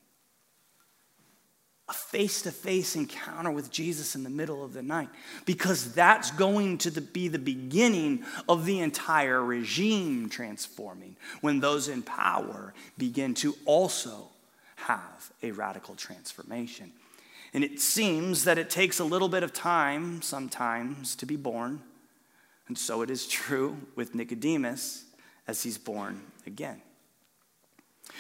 A 1.89 1.93
face 1.93 2.43
to 2.43 2.51
face 2.51 2.97
encounter 2.97 3.51
with 3.51 3.71
Jesus 3.71 4.15
in 4.15 4.23
the 4.25 4.31
middle 4.31 4.65
of 4.65 4.73
the 4.73 4.83
night, 4.83 5.09
because 5.45 5.93
that's 5.93 6.31
going 6.33 6.79
to 6.79 7.01
be 7.01 7.29
the 7.29 7.39
beginning 7.39 8.25
of 8.49 8.65
the 8.65 8.81
entire 8.81 9.45
regime 9.45 10.29
transforming 10.29 11.17
when 11.41 11.61
those 11.61 11.89
in 11.89 12.03
power 12.03 12.75
begin 12.97 13.35
to 13.35 13.57
also 13.65 14.29
have 14.77 15.33
a 15.43 15.51
radical 15.53 15.95
transformation. 15.95 16.93
And 17.53 17.65
it 17.65 17.81
seems 17.81 18.45
that 18.45 18.59
it 18.59 18.71
takes 18.71 19.01
a 19.01 19.05
little 19.05 19.29
bit 19.29 19.43
of 19.43 19.53
time 19.53 20.23
sometimes 20.23 21.17
to 21.17 21.27
be 21.27 21.37
born. 21.37 21.83
And 22.69 22.79
so 22.79 23.03
it 23.03 23.11
is 23.11 23.27
true 23.27 23.77
with 23.97 24.15
Nicodemus 24.15 25.05
as 25.49 25.63
he's 25.63 25.79
born 25.79 26.21
again. 26.47 26.81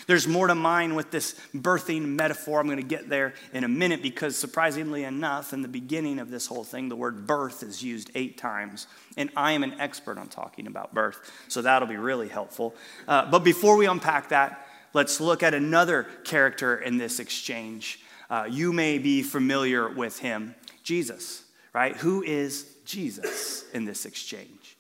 There's 0.06 0.26
more 0.26 0.46
to 0.46 0.54
mine 0.54 0.94
with 0.94 1.10
this 1.10 1.38
birthing 1.54 2.02
metaphor. 2.02 2.60
I'm 2.60 2.66
going 2.66 2.78
to 2.78 2.82
get 2.82 3.08
there 3.08 3.34
in 3.52 3.64
a 3.64 3.68
minute 3.68 4.02
because, 4.02 4.36
surprisingly 4.36 5.04
enough, 5.04 5.52
in 5.52 5.62
the 5.62 5.68
beginning 5.68 6.18
of 6.18 6.30
this 6.30 6.46
whole 6.46 6.64
thing, 6.64 6.88
the 6.88 6.96
word 6.96 7.26
birth 7.26 7.62
is 7.62 7.82
used 7.82 8.10
eight 8.14 8.38
times. 8.38 8.86
And 9.16 9.30
I 9.36 9.52
am 9.52 9.62
an 9.62 9.80
expert 9.80 10.18
on 10.18 10.28
talking 10.28 10.66
about 10.66 10.94
birth, 10.94 11.30
so 11.48 11.62
that'll 11.62 11.88
be 11.88 11.96
really 11.96 12.28
helpful. 12.28 12.74
Uh, 13.06 13.30
but 13.30 13.40
before 13.40 13.76
we 13.76 13.86
unpack 13.86 14.30
that, 14.30 14.66
let's 14.92 15.20
look 15.20 15.42
at 15.42 15.54
another 15.54 16.04
character 16.24 16.76
in 16.76 16.98
this 16.98 17.20
exchange 17.20 18.00
uh, 18.30 18.46
you 18.48 18.72
may 18.72 18.98
be 18.98 19.22
familiar 19.22 19.88
with 19.88 20.18
him, 20.20 20.54
Jesus, 20.84 21.44
right? 21.74 21.96
Who 21.96 22.22
is 22.22 22.64
Jesus 22.84 23.64
in 23.74 23.84
this 23.84 24.06
exchange? 24.06 24.78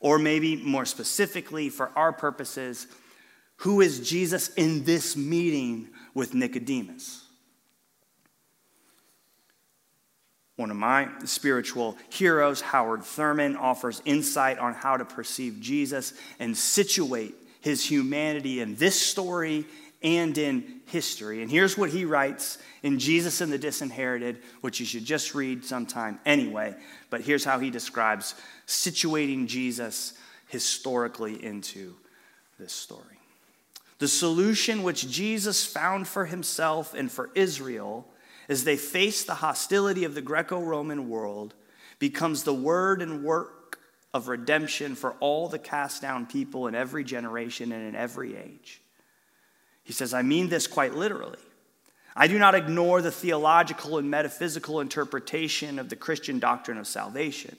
Or 0.00 0.18
maybe 0.18 0.56
more 0.56 0.84
specifically, 0.84 1.68
for 1.68 1.90
our 1.96 2.12
purposes, 2.12 2.86
who 3.56 3.80
is 3.80 4.08
Jesus 4.08 4.48
in 4.54 4.84
this 4.84 5.16
meeting 5.16 5.88
with 6.14 6.32
Nicodemus? 6.32 7.24
One 10.56 10.70
of 10.70 10.76
my 10.76 11.08
spiritual 11.24 11.96
heroes, 12.08 12.60
Howard 12.60 13.02
Thurman, 13.02 13.56
offers 13.56 14.02
insight 14.04 14.58
on 14.58 14.74
how 14.74 14.96
to 14.96 15.04
perceive 15.04 15.58
Jesus 15.60 16.14
and 16.38 16.56
situate 16.56 17.34
his 17.60 17.84
humanity 17.84 18.60
in 18.60 18.76
this 18.76 19.00
story 19.00 19.66
and 20.02 20.36
in 20.38 20.80
history. 20.86 21.42
And 21.42 21.50
here's 21.50 21.78
what 21.78 21.90
he 21.90 22.04
writes 22.04 22.58
in 22.82 22.98
Jesus 22.98 23.40
and 23.40 23.52
the 23.52 23.58
Disinherited, 23.58 24.42
which 24.60 24.80
you 24.80 24.86
should 24.86 25.04
just 25.04 25.34
read 25.34 25.64
sometime 25.64 26.18
anyway. 26.26 26.74
But 27.10 27.20
here's 27.22 27.44
how 27.44 27.58
he 27.58 27.70
describes 27.70 28.34
situating 28.66 29.46
Jesus 29.46 30.14
historically 30.48 31.42
into 31.42 31.94
this 32.58 32.72
story. 32.72 33.18
The 33.98 34.08
solution 34.08 34.82
which 34.82 35.08
Jesus 35.08 35.64
found 35.64 36.08
for 36.08 36.26
himself 36.26 36.94
and 36.94 37.10
for 37.10 37.30
Israel 37.34 38.06
as 38.48 38.64
they 38.64 38.76
faced 38.76 39.26
the 39.26 39.36
hostility 39.36 40.04
of 40.04 40.14
the 40.14 40.22
Greco 40.22 40.60
Roman 40.60 41.08
world 41.08 41.54
becomes 41.98 42.42
the 42.42 42.52
word 42.52 43.00
and 43.00 43.22
work 43.22 43.78
of 44.12 44.28
redemption 44.28 44.94
for 44.94 45.12
all 45.20 45.48
the 45.48 45.58
cast 45.58 46.02
down 46.02 46.26
people 46.26 46.66
in 46.66 46.74
every 46.74 47.04
generation 47.04 47.72
and 47.72 47.88
in 47.88 47.94
every 47.94 48.36
age. 48.36 48.82
He 49.84 49.92
says, 49.92 50.14
I 50.14 50.22
mean 50.22 50.48
this 50.48 50.66
quite 50.66 50.94
literally. 50.94 51.38
I 52.14 52.26
do 52.26 52.38
not 52.38 52.54
ignore 52.54 53.00
the 53.00 53.10
theological 53.10 53.98
and 53.98 54.10
metaphysical 54.10 54.80
interpretation 54.80 55.78
of 55.78 55.88
the 55.88 55.96
Christian 55.96 56.38
doctrine 56.38 56.78
of 56.78 56.86
salvation. 56.86 57.56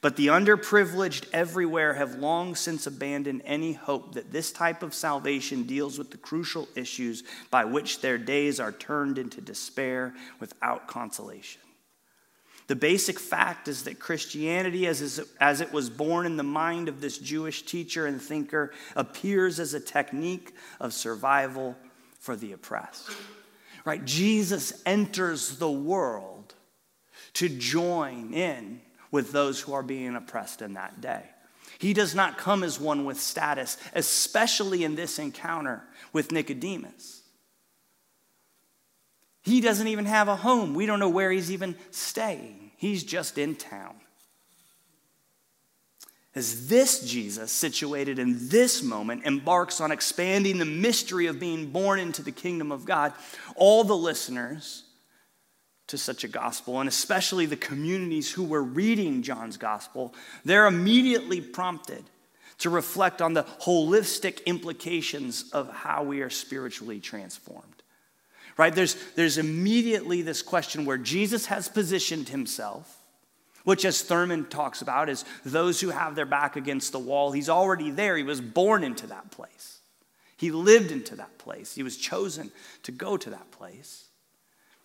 But 0.00 0.16
the 0.16 0.28
underprivileged 0.28 1.28
everywhere 1.32 1.94
have 1.94 2.14
long 2.14 2.54
since 2.54 2.86
abandoned 2.86 3.42
any 3.44 3.72
hope 3.72 4.14
that 4.14 4.32
this 4.32 4.52
type 4.52 4.82
of 4.82 4.94
salvation 4.94 5.64
deals 5.64 5.98
with 5.98 6.10
the 6.10 6.16
crucial 6.16 6.68
issues 6.76 7.24
by 7.50 7.64
which 7.64 8.00
their 8.00 8.16
days 8.16 8.60
are 8.60 8.72
turned 8.72 9.18
into 9.18 9.40
despair 9.40 10.14
without 10.38 10.86
consolation. 10.86 11.60
The 12.68 12.76
basic 12.76 13.18
fact 13.18 13.66
is 13.66 13.84
that 13.84 13.98
Christianity, 13.98 14.86
as, 14.86 15.20
as 15.40 15.60
it 15.62 15.72
was 15.72 15.88
born 15.88 16.26
in 16.26 16.36
the 16.36 16.42
mind 16.42 16.88
of 16.88 17.00
this 17.00 17.16
Jewish 17.16 17.62
teacher 17.62 18.06
and 18.06 18.20
thinker, 18.20 18.72
appears 18.94 19.58
as 19.58 19.72
a 19.72 19.80
technique 19.80 20.54
of 20.78 20.92
survival 20.92 21.76
for 22.20 22.36
the 22.36 22.52
oppressed. 22.52 23.10
Right? 23.86 24.04
Jesus 24.04 24.82
enters 24.84 25.56
the 25.56 25.70
world 25.70 26.54
to 27.34 27.48
join 27.48 28.34
in 28.34 28.82
with 29.10 29.32
those 29.32 29.60
who 29.60 29.72
are 29.72 29.82
being 29.82 30.14
oppressed 30.14 30.60
in 30.60 30.74
that 30.74 31.00
day. 31.00 31.22
He 31.78 31.94
does 31.94 32.14
not 32.14 32.36
come 32.36 32.62
as 32.62 32.78
one 32.78 33.06
with 33.06 33.18
status, 33.18 33.78
especially 33.94 34.84
in 34.84 34.94
this 34.94 35.18
encounter 35.18 35.84
with 36.12 36.32
Nicodemus. 36.32 37.22
He 39.42 39.62
doesn't 39.62 39.88
even 39.88 40.04
have 40.04 40.28
a 40.28 40.36
home. 40.36 40.74
We 40.74 40.84
don't 40.84 40.98
know 40.98 41.08
where 41.08 41.30
he's 41.30 41.50
even 41.50 41.76
staying. 41.90 42.57
He's 42.78 43.02
just 43.02 43.38
in 43.38 43.56
town. 43.56 43.96
As 46.34 46.68
this 46.68 47.00
Jesus, 47.00 47.50
situated 47.50 48.20
in 48.20 48.48
this 48.48 48.84
moment, 48.84 49.24
embarks 49.24 49.80
on 49.80 49.90
expanding 49.90 50.58
the 50.58 50.64
mystery 50.64 51.26
of 51.26 51.40
being 51.40 51.70
born 51.70 51.98
into 51.98 52.22
the 52.22 52.30
kingdom 52.30 52.70
of 52.70 52.84
God, 52.84 53.12
all 53.56 53.82
the 53.82 53.96
listeners 53.96 54.84
to 55.88 55.98
such 55.98 56.22
a 56.22 56.28
gospel, 56.28 56.78
and 56.78 56.88
especially 56.88 57.46
the 57.46 57.56
communities 57.56 58.30
who 58.30 58.44
were 58.44 58.62
reading 58.62 59.22
John's 59.24 59.56
gospel, 59.56 60.14
they're 60.44 60.68
immediately 60.68 61.40
prompted 61.40 62.04
to 62.58 62.70
reflect 62.70 63.20
on 63.20 63.32
the 63.34 63.42
holistic 63.42 64.46
implications 64.46 65.50
of 65.50 65.68
how 65.72 66.04
we 66.04 66.20
are 66.20 66.30
spiritually 66.30 67.00
transformed 67.00 67.77
right? 68.58 68.74
There's, 68.74 68.96
there's 69.14 69.38
immediately 69.38 70.20
this 70.20 70.42
question 70.42 70.84
where 70.84 70.98
Jesus 70.98 71.46
has 71.46 71.68
positioned 71.68 72.28
himself, 72.28 73.02
which, 73.64 73.84
as 73.86 74.02
Thurman 74.02 74.46
talks 74.46 74.82
about, 74.82 75.08
is 75.08 75.24
those 75.44 75.80
who 75.80 75.90
have 75.90 76.14
their 76.14 76.26
back 76.26 76.56
against 76.56 76.92
the 76.92 76.98
wall. 76.98 77.32
He's 77.32 77.48
already 77.48 77.90
there. 77.90 78.16
He 78.16 78.22
was 78.24 78.40
born 78.40 78.84
into 78.84 79.06
that 79.06 79.30
place, 79.30 79.78
he 80.36 80.50
lived 80.50 80.90
into 80.90 81.16
that 81.16 81.38
place, 81.38 81.74
he 81.74 81.82
was 81.82 81.96
chosen 81.96 82.52
to 82.82 82.92
go 82.92 83.16
to 83.16 83.30
that 83.30 83.50
place. 83.52 84.04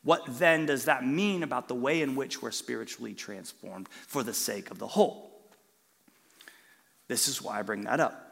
What 0.04 0.38
then 0.38 0.66
does 0.66 0.86
that 0.86 1.06
mean 1.06 1.44
about 1.44 1.70
the 1.70 1.76
way 1.76 2.02
in 2.02 2.16
which 2.16 2.42
we're 2.42 2.52
spiritually 2.52 3.14
transformed 3.14 3.88
for 3.90 4.22
the 4.22 4.34
sake 4.34 4.70
of 4.70 4.78
the 4.78 4.88
whole? 4.88 5.32
This 7.08 7.30
is 7.30 7.42
why 7.42 7.60
I 7.60 7.62
bring 7.62 7.84
that 7.84 8.02
up. 8.02 8.23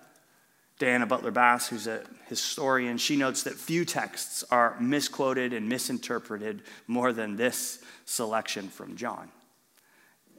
Diana 0.82 1.06
Butler 1.06 1.30
Bass, 1.30 1.68
who's 1.68 1.86
a 1.86 2.02
historian, 2.28 2.98
she 2.98 3.16
notes 3.16 3.44
that 3.44 3.54
few 3.54 3.86
texts 3.86 4.44
are 4.50 4.76
misquoted 4.80 5.54
and 5.54 5.70
misinterpreted 5.70 6.64
more 6.88 7.14
than 7.14 7.36
this 7.36 7.84
selection 8.06 8.68
from 8.68 8.96
John, 8.96 9.30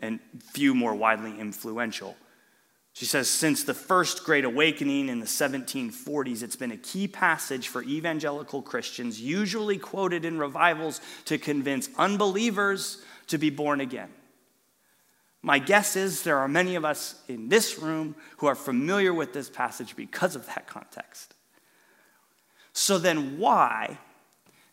and 0.01 0.19
few 0.53 0.75
more 0.75 0.97
widely 0.97 1.39
influential. 1.39 2.17
She 2.93 3.05
says, 3.05 3.29
since 3.29 3.63
the 3.63 3.73
first 3.73 4.25
Great 4.25 4.45
Awakening 4.45 5.09
in 5.09 5.21
the 5.21 5.27
1740s, 5.27 6.43
it's 6.43 6.57
been 6.57 6.73
a 6.73 6.77
key 6.77 7.07
passage 7.07 7.69
for 7.69 7.85
evangelical 7.85 8.63
Christians, 8.63 9.21
usually 9.21 9.79
quoted 9.79 10.25
in 10.25 10.39
revivals 10.39 11.01
to 11.27 11.39
convince 11.39 11.89
unbelievers 11.97 13.01
to 13.29 13.39
be 13.39 13.51
born 13.51 13.81
again. 13.81 14.11
My 15.43 15.59
guess 15.59 15.97
is 15.97 16.23
there 16.23 16.39
are 16.39 16.49
many 16.49 16.77
of 16.77 16.85
us 16.85 17.21
in 17.27 17.49
this 17.49 17.79
room 17.79 18.15
who 18.37 18.47
are 18.47 18.55
familiar 18.55 19.13
with 19.13 19.33
this 19.33 19.51
passage 19.51 19.97
because 19.97 20.37
of 20.37 20.47
that 20.47 20.69
context. 20.69 21.35
So 22.73 22.99
then, 22.99 23.39
why 23.39 23.99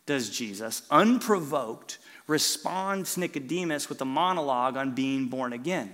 does 0.05 0.29
Jesus, 0.29 0.83
unprovoked, 0.91 1.97
respond 2.27 3.07
to 3.07 3.19
Nicodemus 3.19 3.89
with 3.89 3.99
a 4.01 4.05
monologue 4.05 4.77
on 4.77 4.91
being 4.91 5.27
born 5.27 5.53
again? 5.53 5.91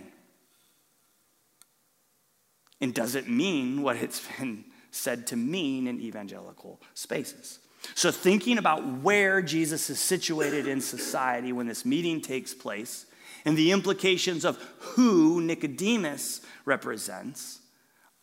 And 2.82 2.94
does 2.94 3.16
it 3.16 3.30
mean 3.30 3.82
what 3.82 3.96
it's 3.96 4.22
been 4.40 4.66
said 4.92 5.28
to 5.28 5.38
mean 5.38 5.88
in 5.88 6.02
evangelical 6.02 6.82
spaces? 6.94 7.60
So, 7.94 8.12
thinking 8.12 8.58
about 8.58 8.86
where 9.02 9.42
Jesus 9.42 9.90
is 9.90 10.00
situated 10.00 10.68
in 10.68 10.82
society 10.82 11.54
when 11.54 11.68
this 11.68 11.86
meeting 11.86 12.20
takes 12.20 12.54
place, 12.54 13.06
and 13.46 13.56
the 13.58 13.72
implications 13.72 14.44
of 14.44 14.58
who 14.80 15.42
Nicodemus 15.42 16.42
represents, 16.66 17.60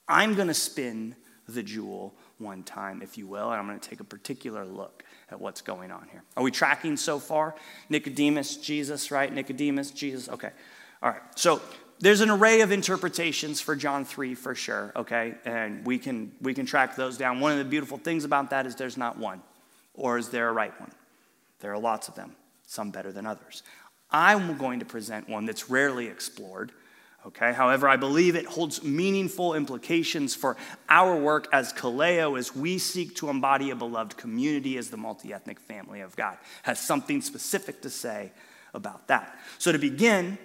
I'm 0.09 0.35
going 0.35 0.49
to 0.49 0.55
spin 0.55 1.17
the 1.49 1.63
jewel 1.63 2.15
one 2.39 2.63
time, 2.63 3.03
if 3.03 3.17
you 3.17 3.27
will, 3.27 3.51
and 3.51 3.61
I'm 3.61 3.67
going 3.67 3.79
to 3.79 3.89
take 3.89 4.01
a 4.01 4.05
particular 4.05 4.65
look 4.65 5.05
at 5.31 5.41
what's 5.41 5.63
going 5.63 5.91
on 5.91 6.09
here. 6.11 6.23
Are 6.37 6.43
we 6.43 6.51
tracking 6.51 6.97
so 6.97 7.19
far? 7.19 7.55
Nicodemus, 7.89 8.57
Jesus, 8.57 9.11
right? 9.11 9.33
Nicodemus, 9.33 9.91
Jesus. 9.91 10.29
Okay. 10.29 10.51
All 11.03 11.11
right. 11.11 11.23
So 11.37 11.63
there's 12.01 12.21
an 12.21 12.31
array 12.31 12.61
of 12.61 12.73
interpretations 12.73 13.61
for 13.61 13.77
John 13.77 14.05
3 14.05 14.35
for 14.35 14.55
sure, 14.55 14.93
okay? 14.97 15.35
And 15.45 15.87
we 15.87 15.99
can 15.99 16.33
we 16.41 16.53
can 16.53 16.67
track 16.67 16.97
those 16.97 17.17
down. 17.17 17.41
One 17.41 17.53
of 17.53 17.59
the 17.59 17.65
beautiful 17.65 17.99
things 17.99 18.25
about 18.25 18.51
that 18.51 18.67
is 18.67 18.75
there's 18.75 18.97
not 18.97 19.19
one. 19.19 19.43
Or 19.95 20.19
is 20.19 20.29
there 20.29 20.49
a 20.49 20.53
right 20.53 20.79
one? 20.81 20.91
There 21.61 21.73
are 21.73 21.79
lots 21.79 22.09
of 22.09 22.15
them, 22.15 22.35
some 22.67 22.91
better 22.91 23.13
than 23.13 23.25
others. 23.25 23.63
I'm 24.13 24.59
going 24.59 24.81
to 24.81 24.87
present 24.87 25.29
one 25.29 25.47
that's 25.47 25.71
rarely 25.71 26.07
explored. 26.07 26.73
Okay, 27.25 27.53
however, 27.53 27.89
I 27.89 27.97
believe 27.97 28.35
it 28.35 28.47
holds 28.47 28.83
meaningful 28.83 29.55
implications 29.55 30.35
for 30.35 30.57
our 30.89 31.15
work 31.15 31.47
as 31.53 31.73
Kaleo 31.73 32.37
as 32.37 32.55
we 32.55 32.79
seek 32.79 33.15
to 33.17 33.31
embody 33.31 33.71
a 33.71 33.77
beloved 33.77 34.17
community 34.17 34.77
as 34.77 34.91
the 34.91 34.97
multi 34.97 35.33
ethnic 35.33 35.61
family 35.61 36.01
of 36.01 36.17
God. 36.17 36.37
Has 36.65 36.81
something 36.81 37.23
specific 37.23 37.81
to 37.83 37.91
say 37.91 38.33
about 38.75 39.07
that. 39.07 39.39
So, 39.59 39.71
to 39.71 39.79
begin, 39.79 40.37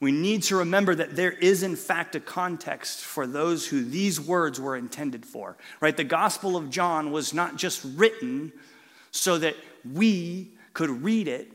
we 0.00 0.12
need 0.12 0.42
to 0.44 0.56
remember 0.56 0.94
that 0.96 1.16
there 1.16 1.30
is, 1.30 1.62
in 1.62 1.76
fact, 1.76 2.14
a 2.14 2.20
context 2.20 3.00
for 3.00 3.26
those 3.26 3.66
who 3.66 3.82
these 3.82 4.20
words 4.20 4.60
were 4.60 4.76
intended 4.76 5.24
for, 5.24 5.56
right? 5.80 5.96
The 5.96 6.04
Gospel 6.04 6.58
of 6.58 6.68
John 6.68 7.10
was 7.10 7.32
not 7.32 7.56
just 7.56 7.86
written 7.96 8.52
so 9.12 9.38
that 9.38 9.56
we 9.90 10.50
could 10.74 10.90
read 11.02 11.28
it 11.28 11.50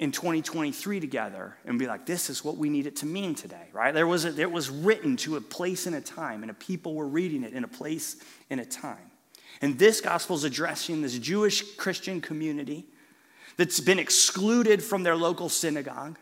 in 0.00 0.10
2023 0.10 0.98
together 0.98 1.54
and 1.66 1.78
be 1.78 1.86
like, 1.86 2.06
this 2.06 2.30
is 2.30 2.42
what 2.42 2.56
we 2.56 2.70
need 2.70 2.86
it 2.86 2.96
to 2.96 3.06
mean 3.06 3.34
today, 3.34 3.68
right? 3.74 3.92
There 3.92 4.06
was, 4.06 4.24
a, 4.24 4.40
it 4.40 4.50
was 4.50 4.70
written 4.70 5.14
to 5.18 5.36
a 5.36 5.42
place 5.42 5.86
and 5.86 5.94
a 5.94 6.00
time, 6.00 6.40
and 6.40 6.50
a 6.50 6.54
people 6.54 6.94
were 6.94 7.06
reading 7.06 7.44
it 7.44 7.52
in 7.52 7.64
a 7.64 7.68
place 7.68 8.16
and 8.48 8.60
a 8.60 8.64
time. 8.64 9.10
And 9.60 9.78
this 9.78 10.00
gospel 10.00 10.36
is 10.36 10.44
addressing 10.44 11.02
this 11.02 11.18
Jewish 11.18 11.76
Christian 11.76 12.22
community 12.22 12.86
that's 13.58 13.78
been 13.78 13.98
excluded 13.98 14.82
from 14.82 15.02
their 15.02 15.16
local 15.16 15.50
synagogue, 15.50 16.18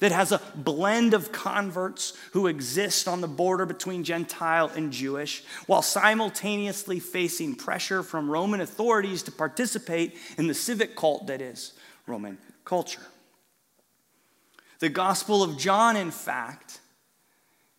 that 0.00 0.10
has 0.10 0.32
a 0.32 0.42
blend 0.56 1.14
of 1.14 1.30
converts 1.30 2.12
who 2.32 2.48
exist 2.48 3.06
on 3.06 3.20
the 3.20 3.28
border 3.28 3.64
between 3.66 4.02
Gentile 4.02 4.68
and 4.74 4.92
Jewish, 4.92 5.44
while 5.66 5.80
simultaneously 5.80 6.98
facing 6.98 7.54
pressure 7.54 8.02
from 8.02 8.28
Roman 8.28 8.60
authorities 8.60 9.22
to 9.22 9.32
participate 9.32 10.16
in 10.36 10.48
the 10.48 10.54
civic 10.54 10.96
cult 10.96 11.28
that 11.28 11.40
is 11.40 11.72
Roman 12.06 12.38
culture. 12.64 13.02
The 14.78 14.88
Gospel 14.88 15.42
of 15.42 15.56
John, 15.56 15.96
in 15.96 16.10
fact, 16.10 16.80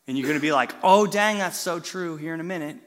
and 0.07 0.17
you're 0.17 0.27
going 0.27 0.39
to 0.39 0.41
be 0.41 0.51
like, 0.51 0.73
oh, 0.83 1.05
dang, 1.05 1.37
that's 1.37 1.57
so 1.57 1.79
true 1.79 2.17
here 2.17 2.33
in 2.33 2.39
a 2.39 2.45
minute, 2.45 2.77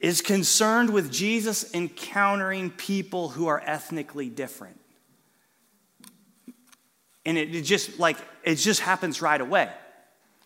is 0.00 0.20
concerned 0.20 0.90
with 0.90 1.12
Jesus 1.12 1.72
encountering 1.74 2.70
people 2.70 3.28
who 3.30 3.46
are 3.46 3.62
ethnically 3.64 4.28
different. 4.28 4.80
And 7.24 7.36
it, 7.38 7.54
it 7.54 7.62
just 7.62 7.98
like 7.98 8.16
it 8.44 8.56
just 8.56 8.80
happens 8.80 9.20
right 9.20 9.40
away. 9.40 9.70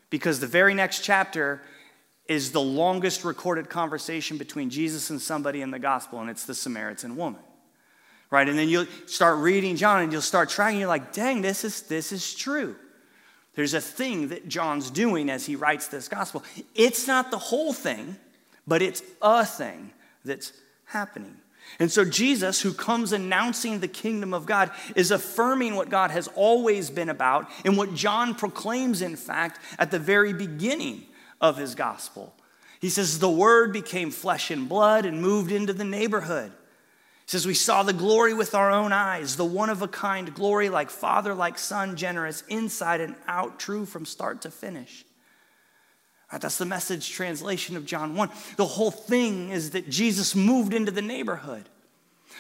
Because 0.09 0.41
the 0.41 0.47
very 0.47 0.75
next 0.75 1.05
chapter 1.05 1.63
is 2.27 2.53
the 2.53 2.61
longest 2.61 3.25
recorded 3.25 3.69
conversation 3.69 4.39
between 4.39 4.71
Jesus 4.71 5.11
and 5.11 5.21
somebody 5.21 5.63
in 5.63 5.71
the 5.71 5.79
gospel, 5.79 6.21
and 6.21 6.31
it's 6.31 6.45
the 6.45 6.55
Samaritan 6.55 7.17
woman 7.17 7.41
right? 8.31 8.49
And 8.49 8.59
then 8.59 8.69
you'll 8.69 8.87
start 9.07 9.39
reading 9.39 9.77
John 9.77 10.03
and 10.03 10.13
you'll 10.13 10.23
start 10.23 10.49
trying. 10.49 10.79
You're 10.79 10.89
like, 10.89 11.13
dang, 11.13 11.43
this 11.43 11.65
is, 11.65 11.83
this 11.83 12.13
is 12.13 12.35
true. 12.35 12.77
There's 13.55 13.75
a 13.75 13.81
thing 13.81 14.29
that 14.29 14.49
John's 14.49 14.91
doing 14.91 15.29
as 15.29 15.45
he 15.45 15.57
writes 15.57 15.89
this 15.89 16.09
gospel. 16.09 16.45
It's 16.75 17.07
not 17.07 17.31
the 17.31 17.39
whole 17.39 17.73
thing, 17.73 18.17
but 18.67 18.83
it's 18.83 19.03
a 19.21 19.45
thing 19.45 19.91
that's 20.25 20.53
happening. 20.87 21.37
And 21.79 21.91
so 21.91 22.05
Jesus, 22.05 22.61
who 22.61 22.73
comes 22.73 23.13
announcing 23.13 23.79
the 23.79 23.89
kingdom 23.89 24.33
of 24.35 24.47
God, 24.47 24.71
is 24.97 25.11
affirming 25.11 25.77
what 25.77 25.89
God 25.89 26.11
has 26.11 26.29
always 26.29 26.91
been 26.91 27.09
about 27.09 27.49
and 27.65 27.77
what 27.77 27.95
John 27.95 28.35
proclaims, 28.35 29.03
in 29.03 29.17
fact, 29.17 29.61
at 29.79 29.91
the 29.91 29.99
very 29.99 30.33
beginning 30.33 31.05
of 31.41 31.57
his 31.57 31.75
gospel. 31.75 32.35
He 32.81 32.89
says, 32.89 33.19
The 33.19 33.31
word 33.31 33.73
became 33.73 34.11
flesh 34.11 34.51
and 34.51 34.69
blood 34.69 35.05
and 35.05 35.21
moved 35.21 35.53
into 35.53 35.73
the 35.73 35.85
neighborhood. 35.85 36.53
Says, 37.31 37.47
We 37.47 37.55
saw 37.55 37.85
the 37.85 37.93
glory 37.93 38.35
with 38.35 38.57
our 38.57 38.73
own 38.73 38.93
eyes, 38.93 39.37
the 39.37 39.45
one 39.45 39.71
of 39.71 39.83
a 39.83 39.87
kind 39.87 40.35
glory, 40.35 40.69
like 40.69 40.91
Father, 40.91 41.33
like 41.33 41.61
Son, 41.61 41.95
generous 41.95 42.43
inside 42.49 43.01
and 43.01 43.15
out, 43.29 43.61
true 43.61 43.87
from 43.87 44.05
start 44.05 44.43
to 44.43 44.51
finish. 44.51 45.05
Right, 46.33 46.43
that's 46.43 46.59
the 46.59 46.65
message 46.65 47.09
translation 47.09 47.77
of 47.77 47.87
John 47.87 48.17
1. 48.17 48.31
The 48.57 48.67
whole 48.67 48.91
thing 48.91 49.51
is 49.51 49.71
that 49.71 49.89
Jesus 49.89 50.35
moved 50.35 50.75
into 50.75 50.91
the 50.91 51.03
neighborhood. 51.03 51.69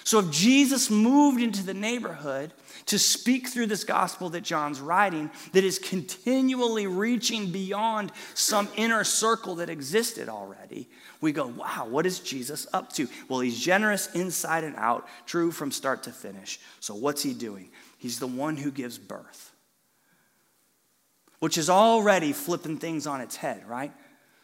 So 0.05 0.21
if 0.21 0.31
Jesus 0.31 0.91
moved 0.91 1.43
into 1.43 1.63
the 1.63 1.75
neighborhood 1.75 2.53
to 2.87 2.99
speak 2.99 3.49
through 3.49 3.67
this 3.67 3.85
gospel 3.85 4.31
that 4.31 4.43
John's 4.43 4.81
writing, 4.81 5.31
that 5.53 5.65
is 5.65 5.79
continually 5.79 6.87
reaching 6.87 7.53
beyond 7.53 8.13
some 8.35 8.69
inner 8.77 9.05
circle 9.05 9.57
that 9.57 9.71
existed 9.71 10.29
already, 10.29 10.89
we 11.21 11.33
go, 11.33 11.47
wow, 11.47 11.87
what 11.89 12.07
is 12.07 12.21
Jesus 12.21 12.67
up 12.73 12.93
to? 12.95 13.09
Well, 13.29 13.41
he's 13.41 13.61
generous 13.61 14.13
inside 14.15 14.65
and 14.65 14.77
out, 14.77 15.07
true 15.27 15.51
from 15.51 15.71
start 15.71 16.05
to 16.05 16.13
finish. 16.13 16.59
So 16.81 16.95
what's 16.95 17.23
he 17.23 17.35
doing? 17.35 17.71
He's 17.99 18.19
the 18.19 18.27
one 18.27 18.57
who 18.57 18.71
gives 18.71 18.99
birth 18.99 19.51
which 21.41 21.59
is 21.59 21.69
already 21.69 22.33
flipping 22.33 22.77
things 22.77 23.07
on 23.07 23.21
its 23.21 23.35
head, 23.35 23.67
right? 23.69 23.93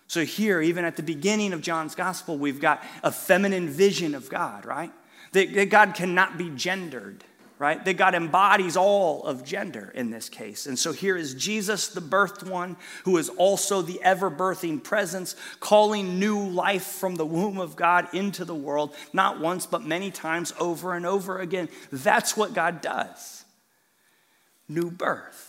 So, 0.08 0.24
here, 0.24 0.60
even 0.60 0.84
at 0.84 0.96
the 0.96 1.02
beginning 1.02 1.52
of 1.52 1.60
John's 1.60 1.94
gospel, 1.94 2.38
we've 2.38 2.60
got 2.60 2.82
a 3.02 3.12
feminine 3.12 3.68
vision 3.68 4.14
of 4.14 4.28
God, 4.28 4.64
right? 4.64 4.92
That, 5.36 5.52
that, 5.52 5.68
God 5.68 5.94
cannot 5.94 6.38
be 6.38 6.48
gendered, 6.48 7.22
right? 7.58 7.84
That 7.84 7.98
God 7.98 8.14
embodies 8.14 8.74
all 8.74 9.22
of 9.24 9.44
gender 9.44 9.92
in 9.94 10.10
this 10.10 10.30
case. 10.30 10.64
And 10.64 10.78
so, 10.78 10.92
here 10.92 11.14
is 11.14 11.34
Jesus, 11.34 11.88
the 11.88 12.00
birthed 12.00 12.48
one, 12.48 12.78
who 13.04 13.18
is 13.18 13.28
also 13.28 13.82
the 13.82 14.02
ever 14.02 14.30
birthing 14.30 14.82
presence, 14.82 15.36
calling 15.60 16.18
new 16.18 16.48
life 16.48 16.86
from 16.86 17.16
the 17.16 17.26
womb 17.26 17.58
of 17.58 17.76
God 17.76 18.08
into 18.14 18.46
the 18.46 18.54
world, 18.54 18.94
not 19.12 19.38
once, 19.38 19.66
but 19.66 19.84
many 19.84 20.10
times 20.10 20.54
over 20.58 20.94
and 20.94 21.04
over 21.04 21.38
again. 21.38 21.68
That's 21.92 22.34
what 22.34 22.54
God 22.54 22.80
does 22.80 23.44
new 24.68 24.90
birth. 24.90 25.45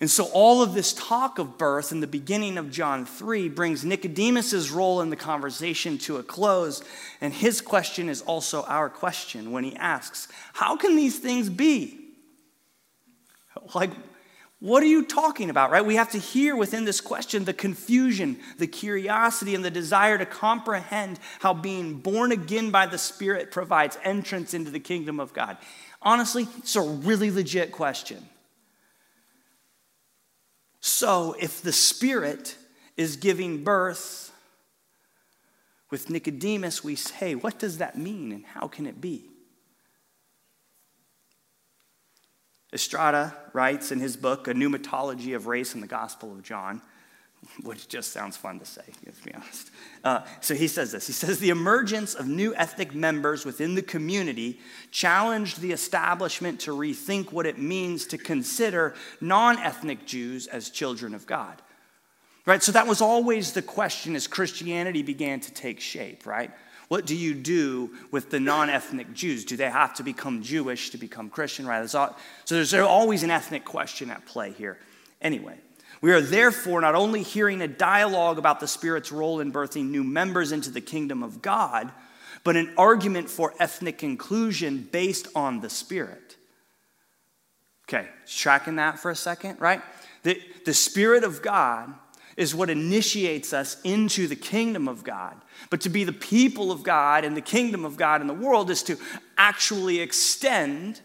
And 0.00 0.08
so, 0.08 0.26
all 0.26 0.62
of 0.62 0.74
this 0.74 0.92
talk 0.92 1.40
of 1.40 1.58
birth 1.58 1.90
in 1.90 1.98
the 1.98 2.06
beginning 2.06 2.56
of 2.56 2.70
John 2.70 3.04
3 3.04 3.48
brings 3.48 3.84
Nicodemus' 3.84 4.70
role 4.70 5.00
in 5.00 5.10
the 5.10 5.16
conversation 5.16 5.98
to 5.98 6.18
a 6.18 6.22
close. 6.22 6.84
And 7.20 7.32
his 7.32 7.60
question 7.60 8.08
is 8.08 8.22
also 8.22 8.62
our 8.64 8.88
question 8.88 9.50
when 9.50 9.64
he 9.64 9.74
asks, 9.74 10.28
How 10.52 10.76
can 10.76 10.94
these 10.94 11.18
things 11.18 11.50
be? 11.50 11.98
Like, 13.74 13.90
what 14.60 14.82
are 14.82 14.86
you 14.86 15.04
talking 15.04 15.50
about, 15.50 15.70
right? 15.70 15.84
We 15.84 15.96
have 15.96 16.10
to 16.12 16.18
hear 16.18 16.56
within 16.56 16.84
this 16.84 17.00
question 17.00 17.44
the 17.44 17.52
confusion, 17.52 18.38
the 18.56 18.66
curiosity, 18.66 19.54
and 19.54 19.64
the 19.64 19.70
desire 19.70 20.18
to 20.18 20.26
comprehend 20.26 21.18
how 21.40 21.54
being 21.54 21.94
born 21.94 22.30
again 22.32 22.70
by 22.70 22.86
the 22.86 22.98
Spirit 22.98 23.50
provides 23.50 23.98
entrance 24.02 24.54
into 24.54 24.70
the 24.70 24.80
kingdom 24.80 25.18
of 25.18 25.32
God. 25.32 25.56
Honestly, 26.02 26.46
it's 26.58 26.76
a 26.76 26.80
really 26.80 27.30
legit 27.30 27.72
question. 27.72 28.28
So, 30.80 31.34
if 31.40 31.62
the 31.62 31.72
Spirit 31.72 32.56
is 32.96 33.16
giving 33.16 33.64
birth 33.64 34.32
with 35.90 36.10
Nicodemus, 36.10 36.84
we 36.84 36.94
say, 36.94 37.34
what 37.34 37.58
does 37.58 37.78
that 37.78 37.96
mean 37.96 38.32
and 38.32 38.44
how 38.44 38.68
can 38.68 38.86
it 38.86 39.00
be? 39.00 39.30
Estrada 42.72 43.34
writes 43.54 43.90
in 43.90 43.98
his 43.98 44.16
book, 44.16 44.46
A 44.46 44.52
Pneumatology 44.52 45.34
of 45.34 45.46
Race 45.46 45.74
in 45.74 45.80
the 45.80 45.86
Gospel 45.86 46.32
of 46.32 46.42
John, 46.42 46.82
which 47.62 47.88
just 47.88 48.12
sounds 48.12 48.36
fun 48.36 48.58
to 48.58 48.64
say, 48.64 48.82
to 49.04 49.24
be 49.24 49.34
honest. 49.34 49.70
Uh, 50.04 50.20
so 50.40 50.54
he 50.54 50.68
says 50.68 50.92
this 50.92 51.06
He 51.06 51.12
says, 51.12 51.38
The 51.38 51.50
emergence 51.50 52.14
of 52.14 52.26
new 52.26 52.54
ethnic 52.54 52.94
members 52.94 53.44
within 53.44 53.74
the 53.74 53.82
community 53.82 54.60
challenged 54.90 55.60
the 55.60 55.72
establishment 55.72 56.60
to 56.60 56.72
rethink 56.72 57.32
what 57.32 57.46
it 57.46 57.58
means 57.58 58.06
to 58.08 58.18
consider 58.18 58.94
non 59.20 59.58
ethnic 59.58 60.06
Jews 60.06 60.46
as 60.46 60.70
children 60.70 61.14
of 61.14 61.26
God. 61.26 61.60
Right? 62.46 62.62
So 62.62 62.72
that 62.72 62.86
was 62.86 63.02
always 63.02 63.52
the 63.52 63.62
question 63.62 64.16
as 64.16 64.26
Christianity 64.26 65.02
began 65.02 65.40
to 65.40 65.52
take 65.52 65.80
shape, 65.80 66.24
right? 66.24 66.50
What 66.88 67.04
do 67.04 67.14
you 67.14 67.34
do 67.34 67.90
with 68.10 68.30
the 68.30 68.40
non 68.40 68.70
ethnic 68.70 69.12
Jews? 69.12 69.44
Do 69.44 69.56
they 69.56 69.68
have 69.68 69.94
to 69.96 70.02
become 70.02 70.42
Jewish 70.42 70.90
to 70.90 70.98
become 70.98 71.28
Christian, 71.28 71.66
right? 71.66 71.88
So 71.88 72.14
there's 72.48 72.72
always 72.72 73.22
an 73.22 73.30
ethnic 73.30 73.64
question 73.64 74.10
at 74.10 74.24
play 74.24 74.52
here. 74.52 74.78
Anyway, 75.20 75.58
we 76.00 76.12
are 76.12 76.20
therefore 76.20 76.80
not 76.80 76.94
only 76.94 77.22
hearing 77.22 77.60
a 77.60 77.68
dialogue 77.68 78.38
about 78.38 78.60
the 78.60 78.68
Spirit's 78.68 79.10
role 79.10 79.40
in 79.40 79.52
birthing 79.52 79.90
new 79.90 80.04
members 80.04 80.52
into 80.52 80.70
the 80.70 80.80
kingdom 80.80 81.22
of 81.22 81.42
God, 81.42 81.90
but 82.44 82.56
an 82.56 82.72
argument 82.76 83.28
for 83.28 83.52
ethnic 83.58 84.02
inclusion 84.02 84.88
based 84.90 85.28
on 85.34 85.60
the 85.60 85.70
Spirit. 85.70 86.36
Okay, 87.88 88.08
tracking 88.26 88.76
that 88.76 88.98
for 88.98 89.10
a 89.10 89.16
second, 89.16 89.60
right? 89.60 89.82
The, 90.22 90.40
the 90.64 90.74
Spirit 90.74 91.24
of 91.24 91.42
God 91.42 91.94
is 92.36 92.54
what 92.54 92.70
initiates 92.70 93.52
us 93.52 93.80
into 93.82 94.28
the 94.28 94.36
kingdom 94.36 94.86
of 94.86 95.02
God. 95.02 95.34
But 95.70 95.80
to 95.80 95.88
be 95.88 96.04
the 96.04 96.12
people 96.12 96.70
of 96.70 96.84
God 96.84 97.24
and 97.24 97.36
the 97.36 97.40
kingdom 97.40 97.84
of 97.84 97.96
God 97.96 98.20
in 98.20 98.28
the 98.28 98.34
world 98.34 98.70
is 98.70 98.84
to 98.84 98.96
actually 99.36 99.98
extend 100.00 101.00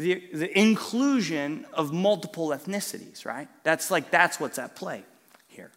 the, 0.00 0.22
the 0.32 0.58
inclusion 0.58 1.66
of 1.74 1.92
multiple 1.92 2.48
ethnicities, 2.48 3.26
right? 3.26 3.48
That's 3.64 3.90
like, 3.90 4.10
that's 4.10 4.40
what's 4.40 4.58
at 4.58 4.74
play 4.74 5.04
here. 5.48 5.70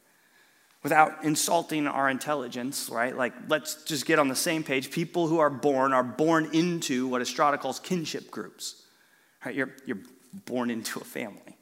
Without 0.81 1.25
insulting 1.25 1.88
our 1.88 2.09
intelligence, 2.09 2.89
right? 2.89 3.13
Like, 3.15 3.33
let's 3.49 3.83
just 3.83 4.05
get 4.05 4.19
on 4.19 4.29
the 4.29 4.36
same 4.36 4.63
page. 4.63 4.91
People 4.91 5.27
who 5.27 5.39
are 5.39 5.49
born 5.49 5.91
are 5.91 6.03
born 6.05 6.49
into 6.53 7.09
what 7.09 7.21
Estrada 7.21 7.57
calls 7.57 7.81
kinship 7.81 8.31
groups, 8.31 8.83
right? 9.45 9.53
You're, 9.53 9.75
you're 9.86 9.99
born 10.45 10.69
into 10.69 11.01
a 11.01 11.03
family. 11.03 11.57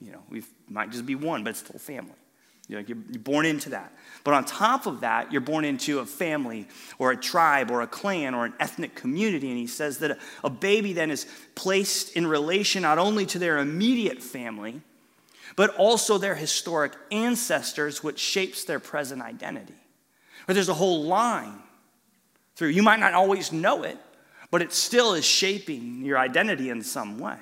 You 0.00 0.12
know, 0.12 0.22
we 0.28 0.42
might 0.68 0.90
just 0.90 1.06
be 1.06 1.14
one, 1.14 1.44
but 1.44 1.50
it's 1.50 1.60
still 1.60 1.78
family. 1.78 2.18
You're, 2.68 2.82
born 2.82 3.46
into 3.46 3.70
that. 3.70 3.92
But 4.24 4.34
on 4.34 4.44
top 4.44 4.86
of 4.86 5.00
that, 5.00 5.30
you're 5.30 5.40
born 5.40 5.64
into 5.64 6.00
a 6.00 6.06
family 6.06 6.66
or 6.98 7.12
a 7.12 7.16
tribe 7.16 7.70
or 7.70 7.80
a 7.80 7.86
clan 7.86 8.34
or 8.34 8.44
an 8.44 8.54
ethnic 8.58 8.96
community. 8.96 9.48
And 9.48 9.58
he 9.58 9.68
says 9.68 9.98
that 9.98 10.18
a 10.42 10.50
baby 10.50 10.92
then 10.92 11.12
is 11.12 11.26
placed 11.54 12.16
in 12.16 12.26
relation 12.26 12.82
not 12.82 12.98
only 12.98 13.24
to 13.26 13.38
their 13.38 13.58
immediate 13.58 14.20
family, 14.20 14.80
but 15.54 15.74
also 15.76 16.18
their 16.18 16.34
historic 16.34 16.92
ancestors, 17.12 18.02
which 18.02 18.18
shapes 18.18 18.64
their 18.64 18.80
present 18.80 19.22
identity. 19.22 19.74
Or 20.48 20.54
there's 20.54 20.68
a 20.68 20.74
whole 20.74 21.04
line 21.04 21.62
through. 22.56 22.68
You 22.68 22.82
might 22.82 23.00
not 23.00 23.14
always 23.14 23.52
know 23.52 23.84
it, 23.84 23.98
but 24.50 24.60
it 24.60 24.72
still 24.72 25.14
is 25.14 25.24
shaping 25.24 26.04
your 26.04 26.18
identity 26.18 26.70
in 26.70 26.82
some 26.82 27.18
way. 27.18 27.36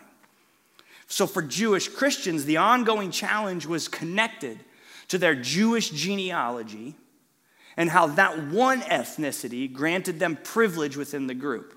So 1.07 1.27
for 1.27 1.43
Jewish 1.43 1.89
Christians, 1.89 2.45
the 2.45 2.59
ongoing 2.59 3.11
challenge 3.11 3.67
was 3.67 3.89
connected 3.89 4.59
to 5.09 5.19
their 5.19 5.35
Jewish 5.35 5.91
genealogy 5.91 6.95
and 7.77 7.91
how 7.91 8.07
that 8.07 8.49
one 8.49 8.81
ethnicity 8.83 9.73
granted 9.73 10.19
them 10.19 10.39
privilege 10.43 10.97
within 10.97 11.27
the 11.27 11.35
group. 11.35 11.75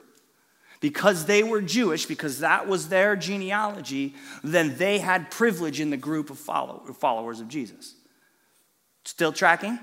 Because 0.79 1.25
they 1.25 1.41
were 1.41 1.61
Jewish, 1.61 2.05
because 2.05 2.39
that 2.39 2.67
was 2.67 2.89
their 2.89 3.15
genealogy, 3.15 4.13
then 4.43 4.77
they 4.77 4.99
had 4.99 5.31
privilege 5.31 5.79
in 5.79 5.89
the 5.89 5.97
group 5.97 6.29
of 6.29 6.37
follow, 6.37 6.83
followers 6.93 7.39
of 7.39 7.47
Jesus. 7.47 7.95
Still 9.03 9.31
tracking? 9.31 9.79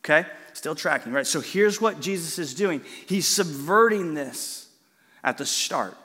Okay, 0.00 0.26
still 0.52 0.74
tracking, 0.74 1.12
right? 1.12 1.26
So 1.26 1.40
here's 1.40 1.80
what 1.80 2.00
Jesus 2.00 2.38
is 2.38 2.52
doing 2.52 2.82
He's 3.06 3.26
subverting 3.26 4.14
this 4.14 4.68
at 5.22 5.38
the 5.38 5.46
start. 5.46 5.96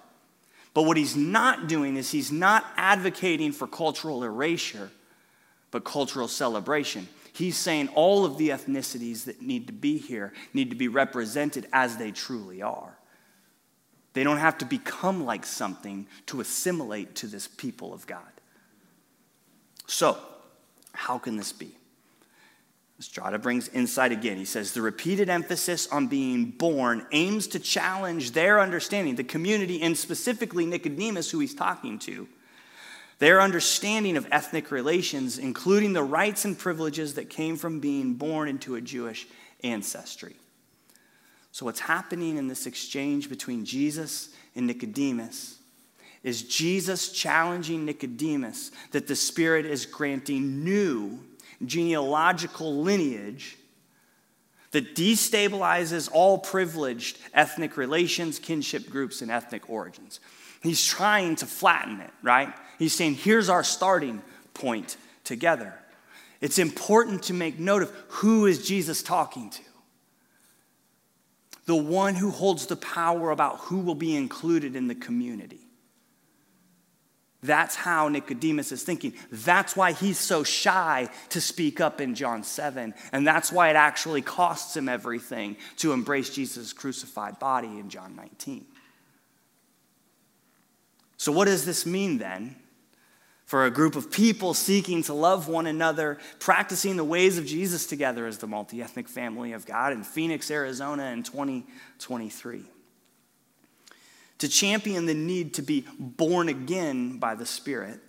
But 0.73 0.83
what 0.83 0.97
he's 0.97 1.15
not 1.15 1.67
doing 1.67 1.97
is 1.97 2.11
he's 2.11 2.31
not 2.31 2.65
advocating 2.77 3.51
for 3.51 3.67
cultural 3.67 4.23
erasure 4.23 4.91
but 5.71 5.83
cultural 5.83 6.27
celebration. 6.27 7.07
He's 7.33 7.57
saying 7.57 7.89
all 7.95 8.25
of 8.25 8.37
the 8.37 8.49
ethnicities 8.49 9.25
that 9.25 9.41
need 9.41 9.67
to 9.67 9.73
be 9.73 9.97
here 9.97 10.33
need 10.53 10.69
to 10.71 10.75
be 10.75 10.87
represented 10.87 11.67
as 11.71 11.97
they 11.97 12.11
truly 12.11 12.61
are. 12.61 12.97
They 14.13 14.23
don't 14.23 14.37
have 14.37 14.57
to 14.59 14.65
become 14.65 15.25
like 15.25 15.45
something 15.45 16.07
to 16.27 16.41
assimilate 16.41 17.15
to 17.15 17.27
this 17.27 17.47
people 17.47 17.93
of 17.93 18.07
God. 18.07 18.21
So, 19.87 20.17
how 20.93 21.17
can 21.17 21.37
this 21.37 21.53
be? 21.53 21.71
Estrada 22.99 23.39
brings 23.39 23.69
insight 23.69 24.11
again. 24.11 24.37
He 24.37 24.45
says 24.45 24.73
the 24.73 24.81
repeated 24.81 25.29
emphasis 25.29 25.87
on 25.87 26.07
being 26.07 26.45
born 26.51 27.05
aims 27.13 27.47
to 27.47 27.59
challenge 27.59 28.31
their 28.31 28.59
understanding, 28.59 29.15
the 29.15 29.23
community, 29.23 29.81
and 29.81 29.97
specifically 29.97 30.65
Nicodemus, 30.65 31.31
who 31.31 31.39
he's 31.39 31.55
talking 31.55 31.97
to, 31.99 32.27
their 33.19 33.41
understanding 33.41 34.17
of 34.17 34.27
ethnic 34.31 34.71
relations, 34.71 35.37
including 35.37 35.93
the 35.93 36.03
rights 36.03 36.45
and 36.45 36.57
privileges 36.57 37.15
that 37.15 37.29
came 37.29 37.57
from 37.57 37.79
being 37.79 38.15
born 38.15 38.47
into 38.47 38.75
a 38.75 38.81
Jewish 38.81 39.27
ancestry. 39.63 40.35
So, 41.51 41.65
what's 41.65 41.81
happening 41.81 42.37
in 42.37 42.47
this 42.47 42.65
exchange 42.65 43.29
between 43.29 43.65
Jesus 43.65 44.29
and 44.55 44.67
Nicodemus 44.67 45.57
is 46.23 46.43
Jesus 46.43 47.11
challenging 47.11 47.85
Nicodemus 47.85 48.71
that 48.91 49.07
the 49.07 49.15
Spirit 49.15 49.65
is 49.65 49.85
granting 49.85 50.63
new 50.63 51.19
genealogical 51.65 52.81
lineage 52.81 53.57
that 54.71 54.95
destabilizes 54.95 56.09
all 56.11 56.37
privileged 56.37 57.17
ethnic 57.33 57.75
relations, 57.75 58.37
kinship 58.37 58.89
groups, 58.89 59.21
and 59.21 59.31
ethnic 59.31 59.69
origins. 59.69 60.19
He's 60.61 60.85
trying 60.85 61.35
to 61.37 61.45
flatten 61.45 62.01
it, 62.01 62.11
right? 62.21 62.53
He's 62.79 62.95
saying, 62.95 63.15
here's 63.15 63.49
our 63.49 63.63
starting 63.63 64.21
point 64.53 64.95
together. 65.25 65.73
It's 66.39 66.57
important 66.57 67.23
to 67.23 67.33
make 67.33 67.59
note 67.59 67.83
of 67.83 67.91
who 68.07 68.45
is 68.45 68.65
Jesus 68.65 69.03
talking 69.03 69.49
to. 69.49 69.61
The 71.65 71.75
one 71.75 72.15
who 72.15 72.31
holds 72.31 72.65
the 72.65 72.77
power 72.77 73.31
about 73.31 73.57
who 73.59 73.81
will 73.81 73.95
be 73.95 74.15
included 74.15 74.77
in 74.77 74.87
the 74.87 74.95
community. 74.95 75.59
That's 77.43 77.75
how 77.75 78.07
Nicodemus 78.07 78.71
is 78.71 78.83
thinking. 78.83 79.13
That's 79.31 79.75
why 79.75 79.91
he's 79.91 80.17
so 80.17 80.43
shy 80.43 81.09
to 81.29 81.39
speak 81.39 81.79
up 81.79 82.01
in 82.01 82.15
John 82.15 82.43
7. 82.43 82.93
And 83.11 83.27
that's 83.27 83.51
why 83.51 83.69
it 83.69 83.75
actually 83.75 84.21
costs 84.21 84.75
him 84.75 84.89
everything 84.89 85.57
to 85.77 85.91
embrace 85.91 86.29
Jesus' 86.29 86.73
crucified 86.73 87.39
body 87.39 87.67
in 87.67 87.89
John 87.89 88.15
19. 88.15 88.65
So, 91.17 91.31
what 91.33 91.45
does 91.45 91.65
this 91.65 91.85
mean 91.85 92.17
then 92.17 92.55
for 93.49 93.65
a 93.65 93.71
group 93.71 93.95
of 93.95 94.09
people 94.09 94.53
seeking 94.53 95.03
to 95.03 95.13
love 95.13 95.47
one 95.47 95.67
another, 95.67 96.17
practicing 96.39 96.95
the 96.95 97.03
ways 97.03 97.37
of 97.37 97.45
Jesus 97.45 97.85
together 97.85 98.25
as 98.25 98.37
the 98.37 98.47
multi 98.47 98.81
ethnic 98.81 99.09
family 99.09 99.51
of 99.51 99.65
God 99.65 99.91
in 99.91 100.03
Phoenix, 100.03 100.49
Arizona 100.49 101.11
in 101.11 101.23
2023? 101.23 102.63
to 104.39 104.47
champion 104.47 105.05
the 105.05 105.13
need 105.13 105.53
to 105.53 105.61
be 105.61 105.85
born 105.99 106.49
again 106.49 107.19
by 107.19 107.35
the 107.35 107.45
Spirit, 107.45 107.99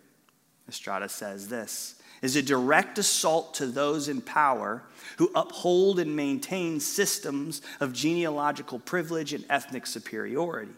Estrada 0.68 1.08
says 1.08 1.48
this 1.48 1.96
is 2.22 2.36
a 2.36 2.42
direct 2.42 2.98
assault 2.98 3.54
to 3.54 3.66
those 3.66 4.06
in 4.08 4.20
power 4.20 4.82
who 5.16 5.30
uphold 5.34 5.98
and 5.98 6.14
maintain 6.14 6.78
systems 6.78 7.62
of 7.80 7.94
genealogical 7.94 8.78
privilege 8.78 9.32
and 9.32 9.42
ethnic 9.48 9.86
superiority. 9.86 10.72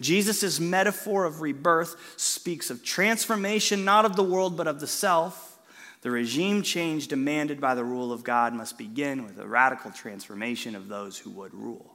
Jesus' 0.00 0.58
metaphor 0.58 1.24
of 1.24 1.40
rebirth 1.40 1.96
speaks 2.16 2.70
of 2.70 2.84
transformation 2.84 3.84
not 3.84 4.04
of 4.04 4.16
the 4.16 4.22
world 4.22 4.56
but 4.56 4.66
of 4.66 4.80
the 4.80 4.86
self. 4.86 5.58
The 6.02 6.10
regime 6.10 6.62
change 6.62 7.08
demanded 7.08 7.60
by 7.60 7.74
the 7.74 7.84
rule 7.84 8.12
of 8.12 8.24
God 8.24 8.54
must 8.54 8.76
begin 8.76 9.24
with 9.24 9.38
a 9.38 9.46
radical 9.46 9.92
transformation 9.92 10.74
of 10.74 10.88
those 10.88 11.16
who 11.16 11.30
would 11.30 11.54
rule. 11.54 11.92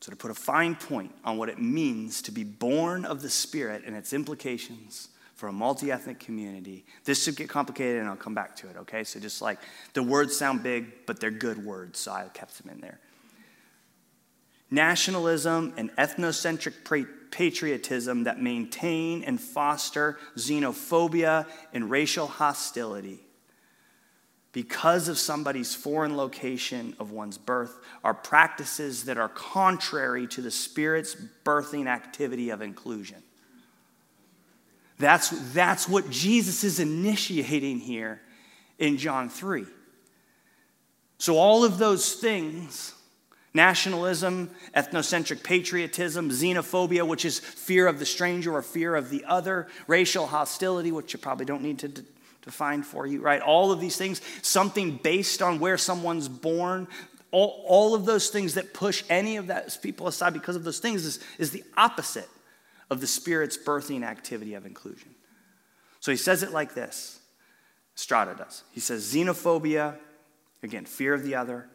So, 0.00 0.12
to 0.12 0.16
put 0.16 0.30
a 0.30 0.34
fine 0.34 0.76
point 0.76 1.12
on 1.24 1.36
what 1.36 1.48
it 1.48 1.58
means 1.58 2.22
to 2.22 2.30
be 2.30 2.44
born 2.44 3.04
of 3.04 3.22
the 3.22 3.30
Spirit 3.30 3.82
and 3.86 3.96
its 3.96 4.12
implications 4.12 5.08
for 5.34 5.48
a 5.48 5.52
multi 5.52 5.90
ethnic 5.90 6.20
community, 6.20 6.84
this 7.04 7.24
should 7.24 7.34
get 7.34 7.48
complicated 7.48 8.00
and 8.00 8.08
I'll 8.08 8.14
come 8.14 8.34
back 8.34 8.54
to 8.56 8.68
it, 8.68 8.76
okay? 8.76 9.02
So, 9.02 9.18
just 9.18 9.42
like 9.42 9.58
the 9.94 10.02
words 10.02 10.36
sound 10.36 10.62
big, 10.62 11.06
but 11.06 11.18
they're 11.18 11.30
good 11.30 11.64
words, 11.64 11.98
so 11.98 12.12
I 12.12 12.28
kept 12.32 12.62
them 12.62 12.70
in 12.72 12.80
there. 12.80 13.00
Nationalism 14.70 15.74
and 15.76 15.90
ethnocentric 15.96 16.74
patriotism 17.30 18.24
that 18.24 18.40
maintain 18.40 19.22
and 19.22 19.40
foster 19.40 20.18
xenophobia 20.36 21.46
and 21.72 21.90
racial 21.90 22.26
hostility 22.26 23.20
because 24.56 25.08
of 25.08 25.18
somebody's 25.18 25.74
foreign 25.74 26.16
location 26.16 26.96
of 26.98 27.10
one's 27.10 27.36
birth 27.36 27.78
are 28.02 28.14
practices 28.14 29.04
that 29.04 29.18
are 29.18 29.28
contrary 29.28 30.26
to 30.26 30.40
the 30.40 30.50
Spirit's 30.50 31.14
birthing 31.44 31.86
activity 31.86 32.48
of 32.48 32.62
inclusion. 32.62 33.22
That's, 34.98 35.28
that's 35.52 35.86
what 35.86 36.08
Jesus 36.08 36.64
is 36.64 36.80
initiating 36.80 37.80
here 37.80 38.22
in 38.78 38.96
John 38.96 39.28
3. 39.28 39.66
So, 41.18 41.36
all 41.36 41.62
of 41.62 41.76
those 41.76 42.14
things 42.14 42.94
nationalism, 43.56 44.50
ethnocentric 44.76 45.42
patriotism, 45.42 46.30
xenophobia, 46.30 47.06
which 47.06 47.24
is 47.24 47.40
fear 47.40 47.88
of 47.88 47.98
the 47.98 48.06
stranger 48.06 48.54
or 48.54 48.62
fear 48.62 48.94
of 48.94 49.10
the 49.10 49.24
other, 49.24 49.66
racial 49.88 50.28
hostility, 50.28 50.92
which 50.92 51.12
you 51.12 51.18
probably 51.18 51.46
don't 51.46 51.62
need 51.62 51.80
to 51.80 51.88
define 52.42 52.84
for 52.84 53.06
you, 53.06 53.20
right? 53.20 53.42
All 53.42 53.72
of 53.72 53.80
these 53.80 53.96
things, 53.96 54.20
something 54.42 55.00
based 55.02 55.42
on 55.42 55.58
where 55.58 55.76
someone's 55.76 56.28
born, 56.28 56.86
all, 57.32 57.64
all 57.66 57.94
of 57.94 58.06
those 58.06 58.28
things 58.28 58.54
that 58.54 58.72
push 58.72 59.02
any 59.10 59.36
of 59.36 59.48
that 59.48 59.76
people 59.82 60.06
aside 60.06 60.32
because 60.32 60.54
of 60.54 60.62
those 60.62 60.78
things 60.78 61.04
is, 61.04 61.18
is 61.38 61.50
the 61.50 61.64
opposite 61.76 62.28
of 62.88 63.00
the 63.00 63.06
Spirit's 63.06 63.58
birthing 63.58 64.04
activity 64.04 64.54
of 64.54 64.64
inclusion. 64.64 65.10
So 65.98 66.12
he 66.12 66.16
says 66.16 66.44
it 66.44 66.52
like 66.52 66.74
this 66.74 67.18
Estrada 67.96 68.34
does. 68.36 68.62
He 68.72 68.80
says, 68.80 69.12
xenophobia, 69.12 69.96
again, 70.62 70.84
fear 70.84 71.14
of 71.14 71.24
the 71.24 71.34
other, 71.34 71.68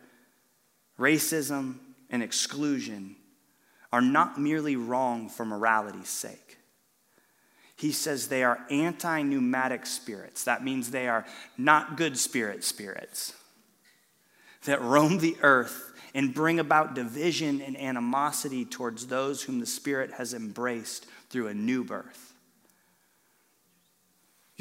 racism, 1.01 1.75
and 2.09 2.23
exclusion 2.23 3.15
are 3.91 4.01
not 4.01 4.39
merely 4.39 4.75
wrong 4.75 5.27
for 5.27 5.45
morality's 5.45 6.09
sake 6.09 6.51
he 7.81 7.91
says 7.91 8.27
they 8.27 8.43
are 8.43 8.59
anti 8.69 9.23
pneumatic 9.23 9.87
spirits. 9.87 10.43
That 10.43 10.63
means 10.63 10.91
they 10.91 11.07
are 11.07 11.25
not 11.57 11.97
good 11.97 12.15
spirit 12.15 12.63
spirits 12.63 13.33
that 14.65 14.81
roam 14.81 15.17
the 15.17 15.35
earth 15.41 15.91
and 16.13 16.33
bring 16.33 16.59
about 16.59 16.93
division 16.93 17.61
and 17.61 17.75
animosity 17.75 18.65
towards 18.65 19.07
those 19.07 19.41
whom 19.41 19.59
the 19.59 19.65
Spirit 19.65 20.11
has 20.11 20.33
embraced 20.33 21.07
through 21.29 21.47
a 21.47 21.53
new 21.53 21.83
birth. 21.83 22.30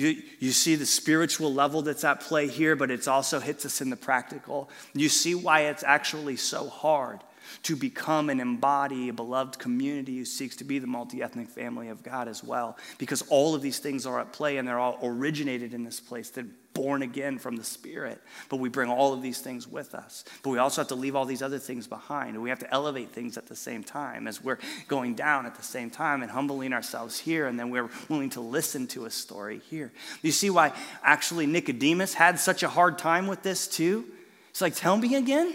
You, 0.00 0.22
you 0.38 0.52
see 0.52 0.76
the 0.76 0.86
spiritual 0.86 1.52
level 1.52 1.82
that's 1.82 2.04
at 2.04 2.20
play 2.20 2.48
here, 2.48 2.74
but 2.74 2.90
it 2.90 3.06
also 3.06 3.38
hits 3.38 3.66
us 3.66 3.82
in 3.82 3.90
the 3.90 3.96
practical. 3.96 4.70
You 4.94 5.10
see 5.10 5.34
why 5.34 5.64
it's 5.64 5.84
actually 5.84 6.36
so 6.36 6.70
hard 6.70 7.20
to 7.64 7.76
become 7.76 8.30
and 8.30 8.40
embody 8.40 9.10
a 9.10 9.12
beloved 9.12 9.58
community 9.58 10.16
who 10.16 10.24
seeks 10.24 10.56
to 10.56 10.64
be 10.64 10.78
the 10.78 10.86
multi 10.86 11.22
ethnic 11.22 11.50
family 11.50 11.88
of 11.88 12.02
God 12.02 12.28
as 12.28 12.42
well. 12.42 12.78
Because 12.96 13.20
all 13.28 13.54
of 13.54 13.60
these 13.60 13.78
things 13.78 14.06
are 14.06 14.18
at 14.18 14.32
play 14.32 14.56
and 14.56 14.66
they're 14.66 14.78
all 14.78 14.98
originated 15.02 15.74
in 15.74 15.84
this 15.84 16.00
place. 16.00 16.30
They're 16.30 16.46
born 16.81 17.03
again 17.03 17.38
from 17.38 17.57
the 17.57 17.64
Spirit. 17.64 18.19
But 18.49 18.57
we 18.57 18.71
bring 18.71 18.88
all 18.88 19.12
of 19.12 19.21
these 19.21 19.38
things 19.38 19.69
with 19.69 19.95
us. 19.95 20.25
But 20.43 20.49
we 20.49 20.57
also 20.57 20.81
have 20.81 20.88
to 20.88 20.95
leave 20.95 21.14
all 21.14 21.27
these 21.27 21.43
other 21.43 21.59
things 21.59 21.87
behind. 21.87 22.31
And 22.31 22.43
we 22.43 22.49
have 22.49 22.61
to 22.61 22.73
elevate 22.73 23.11
things 23.11 23.37
at 23.37 23.49
the 23.49 23.55
same 23.55 23.85
time 23.85 24.27
as 24.27 24.43
we're 24.43 24.59
going 24.88 25.14
down 25.14 25.45
at 25.45 25.57
the 25.57 25.62
same 25.62 25.90
time 25.90 26.23
and 26.23 26.31
humbling 26.31 26.73
ourselves 26.73 27.19
here. 27.19 27.47
And 27.47 27.61
then 27.61 27.69
we're 27.69 27.90
willing 28.09 28.31
to 28.31 28.40
listen 28.40 28.87
to 28.88 29.05
a 29.05 29.11
story 29.11 29.61
here. 29.69 29.93
You 30.23 30.33
see 30.33 30.49
why 30.49 30.73
actually 31.03 31.45
Nicodemus 31.45 32.14
had 32.14 32.40
such 32.40 32.62
a 32.62 32.69
hard 32.69 32.97
time 32.97 33.27
with 33.27 33.43
this 33.43 33.69
too? 33.69 34.07
It's 34.49 34.62
like, 34.62 34.75
tell 34.75 34.97
me 34.97 35.16
again 35.16 35.55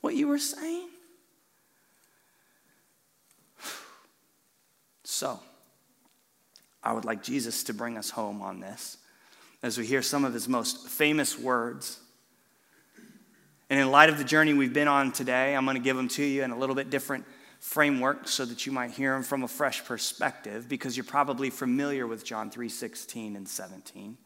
what 0.00 0.16
you 0.16 0.26
were 0.26 0.38
saying. 0.38 0.88
So, 5.04 5.38
I 6.82 6.92
would 6.92 7.04
like 7.04 7.22
Jesus 7.22 7.62
to 7.64 7.74
bring 7.74 7.98
us 7.98 8.10
home 8.10 8.42
on 8.42 8.58
this 8.58 8.96
as 9.62 9.78
we 9.78 9.86
hear 9.86 10.02
some 10.02 10.24
of 10.24 10.32
his 10.32 10.48
most 10.48 10.88
famous 10.88 11.38
words. 11.38 12.00
And 13.68 13.78
in 13.78 13.90
light 13.90 14.08
of 14.08 14.18
the 14.18 14.24
journey 14.24 14.52
we've 14.54 14.72
been 14.72 14.88
on 14.88 15.12
today, 15.12 15.54
I'm 15.54 15.64
going 15.64 15.76
to 15.76 15.82
give 15.82 15.96
them 15.96 16.08
to 16.08 16.24
you 16.24 16.42
in 16.42 16.50
a 16.50 16.58
little 16.58 16.74
bit 16.74 16.90
different 16.90 17.24
framework 17.60 18.26
so 18.26 18.44
that 18.46 18.66
you 18.66 18.72
might 18.72 18.90
hear 18.90 19.12
them 19.12 19.22
from 19.22 19.42
a 19.42 19.48
fresh 19.48 19.84
perspective 19.84 20.68
because 20.68 20.96
you're 20.96 21.04
probably 21.04 21.50
familiar 21.50 22.06
with 22.06 22.24
John 22.24 22.50
3:16 22.50 23.36
and 23.36 23.46
17. 23.46 24.16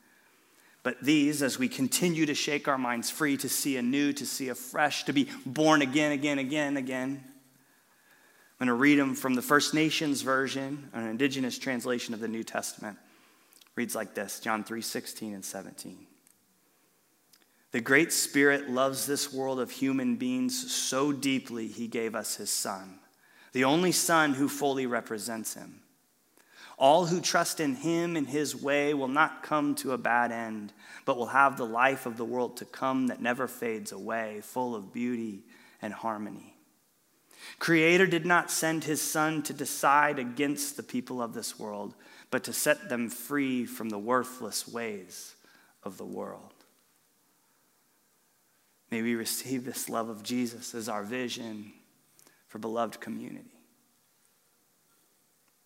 But 0.85 1.01
these, 1.03 1.43
as 1.43 1.59
we 1.59 1.69
continue 1.69 2.27
to 2.27 2.35
shake 2.35 2.69
our 2.69 2.79
minds 2.79 3.11
free 3.11 3.37
to 3.39 3.49
see 3.49 3.77
anew, 3.77 4.13
to 4.13 4.27
see 4.27 4.51
afresh, 4.51 5.05
to 5.05 5.13
be 5.13 5.29
born 5.45 5.83
again, 5.83 6.13
again, 6.13 6.39
again, 6.39 6.77
again, 6.77 7.25
I'm 7.25 8.67
going 8.67 8.69
to 8.69 8.81
read 8.81 8.99
them 8.99 9.15
from 9.15 9.35
the 9.35 9.43
First 9.43 9.75
Nations 9.75 10.23
version, 10.23 10.91
an 10.93 11.09
indigenous 11.09 11.59
translation 11.59 12.13
of 12.15 12.21
the 12.21 12.29
New 12.29 12.45
Testament. 12.45 12.99
Reads 13.77 13.95
like 13.95 14.15
this 14.15 14.41
John 14.41 14.65
3 14.65 14.81
16 14.81 15.35
and 15.35 15.45
17. 15.45 16.07
The 17.73 17.81
Great 17.81 18.13
Spirit 18.13 18.71
loves 18.71 19.05
this 19.05 19.33
world 19.33 19.59
of 19.59 19.71
human 19.71 20.15
beings 20.15 20.73
so 20.73 21.11
deeply, 21.13 21.67
he 21.67 21.89
gave 21.89 22.15
us 22.15 22.37
his 22.37 22.51
Son, 22.51 23.01
the 23.53 23.65
only 23.65 23.91
Son 23.91 24.35
who 24.35 24.49
fully 24.49 24.87
represents 24.87 25.55
him. 25.55 25.81
All 26.77 27.07
who 27.07 27.21
trust 27.21 27.61
in 27.61 27.75
him 27.77 28.17
and 28.17 28.29
his 28.29 28.55
way 28.55 28.95
will 28.95 29.09
not 29.09 29.43
come 29.43 29.75
to 29.77 29.93
a 29.93 29.99
bad 29.99 30.33
end, 30.33 30.73
but 31.05 31.17
will 31.17 31.27
have 31.27 31.57
the 31.57 31.67
life 31.67 32.07
of 32.07 32.17
the 32.17 32.25
world 32.25 32.57
to 32.59 32.65
come 32.65 33.09
that 33.09 33.23
never 33.23 33.47
fades 33.47 33.93
away, 33.93 34.41
full 34.43 34.75
of 34.75 34.93
beauty 34.93 35.45
and 35.81 35.93
harmony. 35.93 36.57
Creator 37.59 38.07
did 38.07 38.27
not 38.27 38.51
send 38.51 38.85
his 38.85 39.01
son 39.01 39.43
to 39.43 39.53
decide 39.53 40.19
against 40.19 40.77
the 40.77 40.83
people 40.83 41.23
of 41.23 41.35
this 41.35 41.59
world, 41.59 41.95
but 42.31 42.45
to 42.45 42.53
set 42.53 42.89
them 42.89 43.09
free 43.09 43.65
from 43.65 43.89
the 43.89 43.99
worthless 43.99 44.67
ways 44.67 45.35
of 45.83 45.99
the 45.99 46.05
world. 46.05 46.53
May 48.91 49.03
we 49.03 49.15
receive 49.15 49.65
this 49.65 49.89
love 49.89 50.09
of 50.09 50.23
Jesus 50.23 50.75
as 50.75 50.89
our 50.89 51.03
vision 51.03 51.73
for 52.49 52.59
beloved 52.59 53.01
community. 53.01 53.51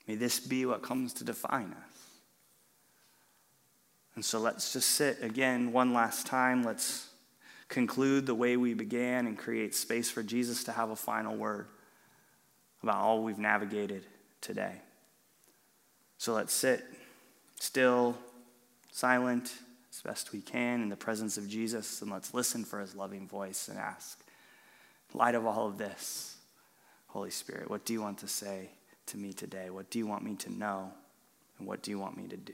May 0.07 0.15
this 0.15 0.41
be 0.41 0.65
what 0.65 0.83
comes 0.83 1.13
to 1.15 1.25
define 1.25 1.73
us. 1.73 1.99
And 4.15 4.25
so 4.25 4.41
let's 4.41 4.73
just 4.73 4.89
sit 4.91 5.23
again 5.23 5.73
one 5.73 5.93
last 5.93 6.27
time. 6.27 6.63
Let's 6.63 7.09
conclude 7.69 8.25
the 8.27 8.35
way 8.35 8.57
we 8.57 8.75
began 8.75 9.27
and 9.27 9.39
create 9.39 9.75
space 9.75 10.11
for 10.11 10.23
Jesus 10.23 10.65
to 10.65 10.73
have 10.73 10.91
a 10.91 10.97
final 10.97 11.37
word 11.37 11.67
about 12.83 12.97
all 12.97 13.23
we've 13.23 13.39
navigated 13.39 14.05
today. 14.41 14.81
So 16.19 16.35
let's 16.35 16.53
sit 16.53 16.85
still, 17.61 18.19
silent, 18.91 19.55
as 19.93 20.01
best 20.03 20.33
we 20.33 20.41
can 20.41 20.83
in 20.83 20.89
the 20.89 20.97
presence 20.97 21.39
of 21.39 21.49
Jesus, 21.49 22.03
and 22.03 22.11
let's 22.11 22.35
listen 22.35 22.65
for 22.65 22.81
his 22.81 22.95
loving 22.95 23.27
voice 23.27 23.69
and 23.69 23.79
ask, 23.79 24.21
light 25.15 25.35
of 25.35 25.47
all 25.47 25.67
of 25.67 25.79
this, 25.79 26.37
Holy 27.07 27.31
Spirit, 27.31 27.71
what 27.71 27.85
do 27.85 27.93
you 27.93 28.03
want 28.03 28.19
to 28.19 28.29
say 28.29 28.71
to 29.07 29.17
me 29.17 29.33
today? 29.33 29.71
What 29.71 29.91
do 29.91 29.99
you 29.99 30.07
want 30.07 30.25
me 30.25 30.35
to 30.37 30.53
know? 30.53 30.93
And 31.59 31.67
what 31.67 31.83
do 31.83 31.91
you 31.91 31.99
want 31.99 32.17
me 32.17 32.29
to 32.29 32.37
do? 32.37 32.53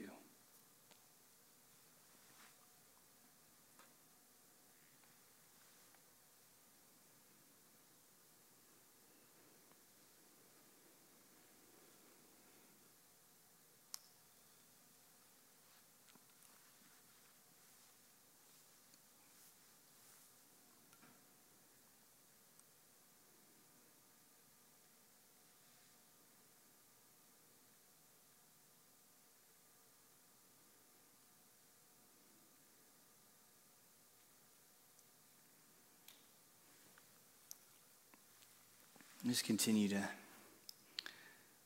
Just 39.27 39.43
continue 39.43 39.87
to 39.87 40.07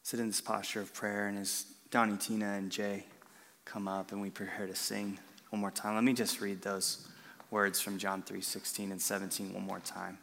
sit 0.01 0.19
in 0.19 0.27
this 0.27 0.39
posture 0.39 0.79
of 0.79 0.93
prayer. 0.93 1.27
And 1.27 1.37
as 1.37 1.65
Donnie, 1.91 2.15
Tina, 2.15 2.53
and 2.53 2.71
Jay 2.71 3.05
come 3.65 3.87
up 3.87 4.13
and 4.13 4.21
we 4.21 4.29
prepare 4.29 4.65
to 4.65 4.75
sing 4.75 5.19
one 5.49 5.59
more 5.59 5.71
time, 5.71 5.95
let 5.95 6.03
me 6.05 6.13
just 6.13 6.39
read 6.39 6.61
those 6.61 7.07
words 7.51 7.81
from 7.81 7.97
John 7.97 8.21
3 8.21 8.39
16 8.39 8.91
and 8.91 9.01
17 9.01 9.53
one 9.53 9.63
more 9.63 9.79
time. 9.79 10.17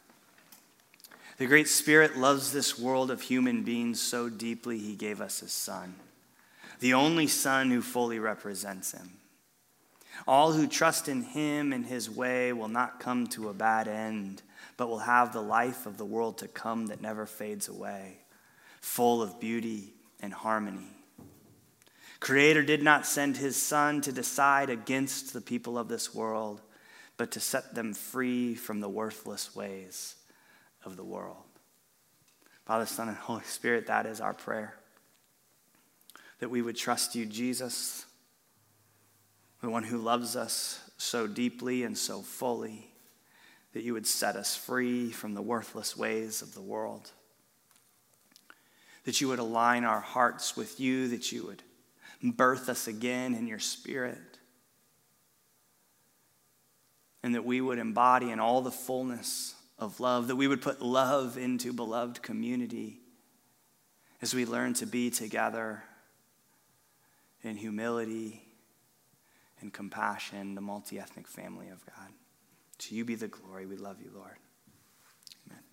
The 1.37 1.45
great 1.45 1.67
Spirit 1.67 2.17
loves 2.17 2.51
this 2.51 2.79
world 2.79 3.11
of 3.11 3.21
human 3.21 3.61
beings 3.61 4.01
so 4.01 4.29
deeply, 4.29 4.79
he 4.79 4.95
gave 4.95 5.21
us 5.21 5.41
his 5.41 5.51
Son, 5.51 5.93
the 6.79 6.95
only 6.95 7.27
Son 7.27 7.69
who 7.69 7.83
fully 7.83 8.17
represents 8.17 8.93
him. 8.93 9.11
All 10.27 10.53
who 10.53 10.65
trust 10.65 11.07
in 11.07 11.21
him 11.21 11.71
and 11.71 11.85
his 11.85 12.09
way 12.09 12.51
will 12.51 12.67
not 12.67 12.99
come 12.99 13.27
to 13.27 13.49
a 13.49 13.53
bad 13.53 13.87
end 13.87 14.41
but 14.77 14.87
will 14.87 14.99
have 14.99 15.33
the 15.33 15.41
life 15.41 15.85
of 15.85 15.97
the 15.97 16.05
world 16.05 16.37
to 16.39 16.47
come 16.47 16.87
that 16.87 17.01
never 17.01 17.25
fades 17.25 17.67
away, 17.67 18.17
full 18.81 19.21
of 19.21 19.39
beauty 19.39 19.93
and 20.21 20.33
harmony. 20.33 20.87
Creator 22.19 22.63
did 22.63 22.81
not 22.81 23.05
send 23.05 23.37
his 23.37 23.55
son 23.55 24.01
to 24.01 24.11
decide 24.11 24.69
against 24.69 25.33
the 25.33 25.41
people 25.41 25.77
of 25.77 25.87
this 25.87 26.13
world, 26.13 26.61
but 27.15 27.31
to 27.31 27.39
set 27.39 27.75
them 27.75 27.93
free 27.93 28.55
from 28.55 28.79
the 28.79 28.89
worthless 28.89 29.55
ways 29.55 30.15
of 30.83 30.97
the 30.97 31.03
world. 31.03 31.37
Father, 32.65 32.85
Son, 32.85 33.07
and 33.07 33.17
Holy 33.17 33.43
Spirit, 33.43 33.87
that 33.87 34.05
is 34.05 34.19
our 34.19 34.33
prayer. 34.33 34.75
That 36.39 36.49
we 36.49 36.61
would 36.61 36.75
trust 36.75 37.15
you, 37.15 37.25
Jesus, 37.25 38.05
the 39.61 39.69
one 39.69 39.83
who 39.83 39.97
loves 39.97 40.35
us 40.35 40.81
so 40.97 41.27
deeply 41.27 41.83
and 41.83 41.97
so 41.97 42.21
fully 42.21 42.91
that 43.77 43.83
you 43.83 43.93
would 43.93 44.07
set 44.07 44.35
us 44.35 44.55
free 44.55 45.11
from 45.11 45.35
the 45.35 45.41
worthless 45.43 45.95
ways 45.95 46.41
of 46.41 46.55
the 46.55 46.61
world. 46.61 47.11
That 49.03 49.21
you 49.21 49.27
would 49.27 49.37
align 49.37 49.83
our 49.83 49.99
hearts 49.99 50.57
with 50.57 50.79
you, 50.79 51.07
that 51.09 51.31
you 51.31 51.45
would 51.45 51.61
birth 52.35 52.69
us 52.69 52.87
again 52.87 53.35
in 53.35 53.45
your 53.45 53.59
spirit. 53.59 54.39
And 57.21 57.35
that 57.35 57.45
we 57.45 57.61
would 57.61 57.77
embody 57.77 58.31
in 58.31 58.39
all 58.39 58.63
the 58.63 58.71
fullness 58.71 59.53
of 59.77 59.99
love, 59.99 60.27
that 60.29 60.37
we 60.37 60.47
would 60.47 60.63
put 60.63 60.81
love 60.81 61.37
into 61.37 61.71
beloved 61.71 62.23
community 62.23 62.97
as 64.23 64.33
we 64.33 64.47
learn 64.47 64.73
to 64.73 64.87
be 64.87 65.11
together 65.11 65.83
in 67.43 67.55
humility 67.55 68.41
and 69.61 69.71
compassion, 69.71 70.55
the 70.55 70.61
multi 70.61 70.97
ethnic 70.97 71.27
family 71.27 71.69
of 71.69 71.85
God. 71.85 72.11
To 72.79 72.95
you 72.95 73.05
be 73.05 73.15
the 73.15 73.27
glory. 73.27 73.65
We 73.65 73.75
love 73.77 73.97
you, 74.01 74.11
Lord. 74.13 74.37
Amen. 75.47 75.63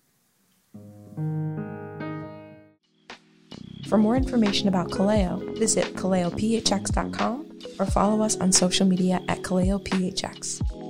For 3.87 3.97
more 3.97 4.15
information 4.15 4.67
about 4.67 4.89
Kaleo, 4.89 5.57
visit 5.57 5.95
kaleophx.com 5.95 7.59
or 7.79 7.85
follow 7.85 8.23
us 8.23 8.37
on 8.37 8.51
social 8.51 8.87
media 8.87 9.21
at 9.27 9.43
kaleophx. 9.43 10.84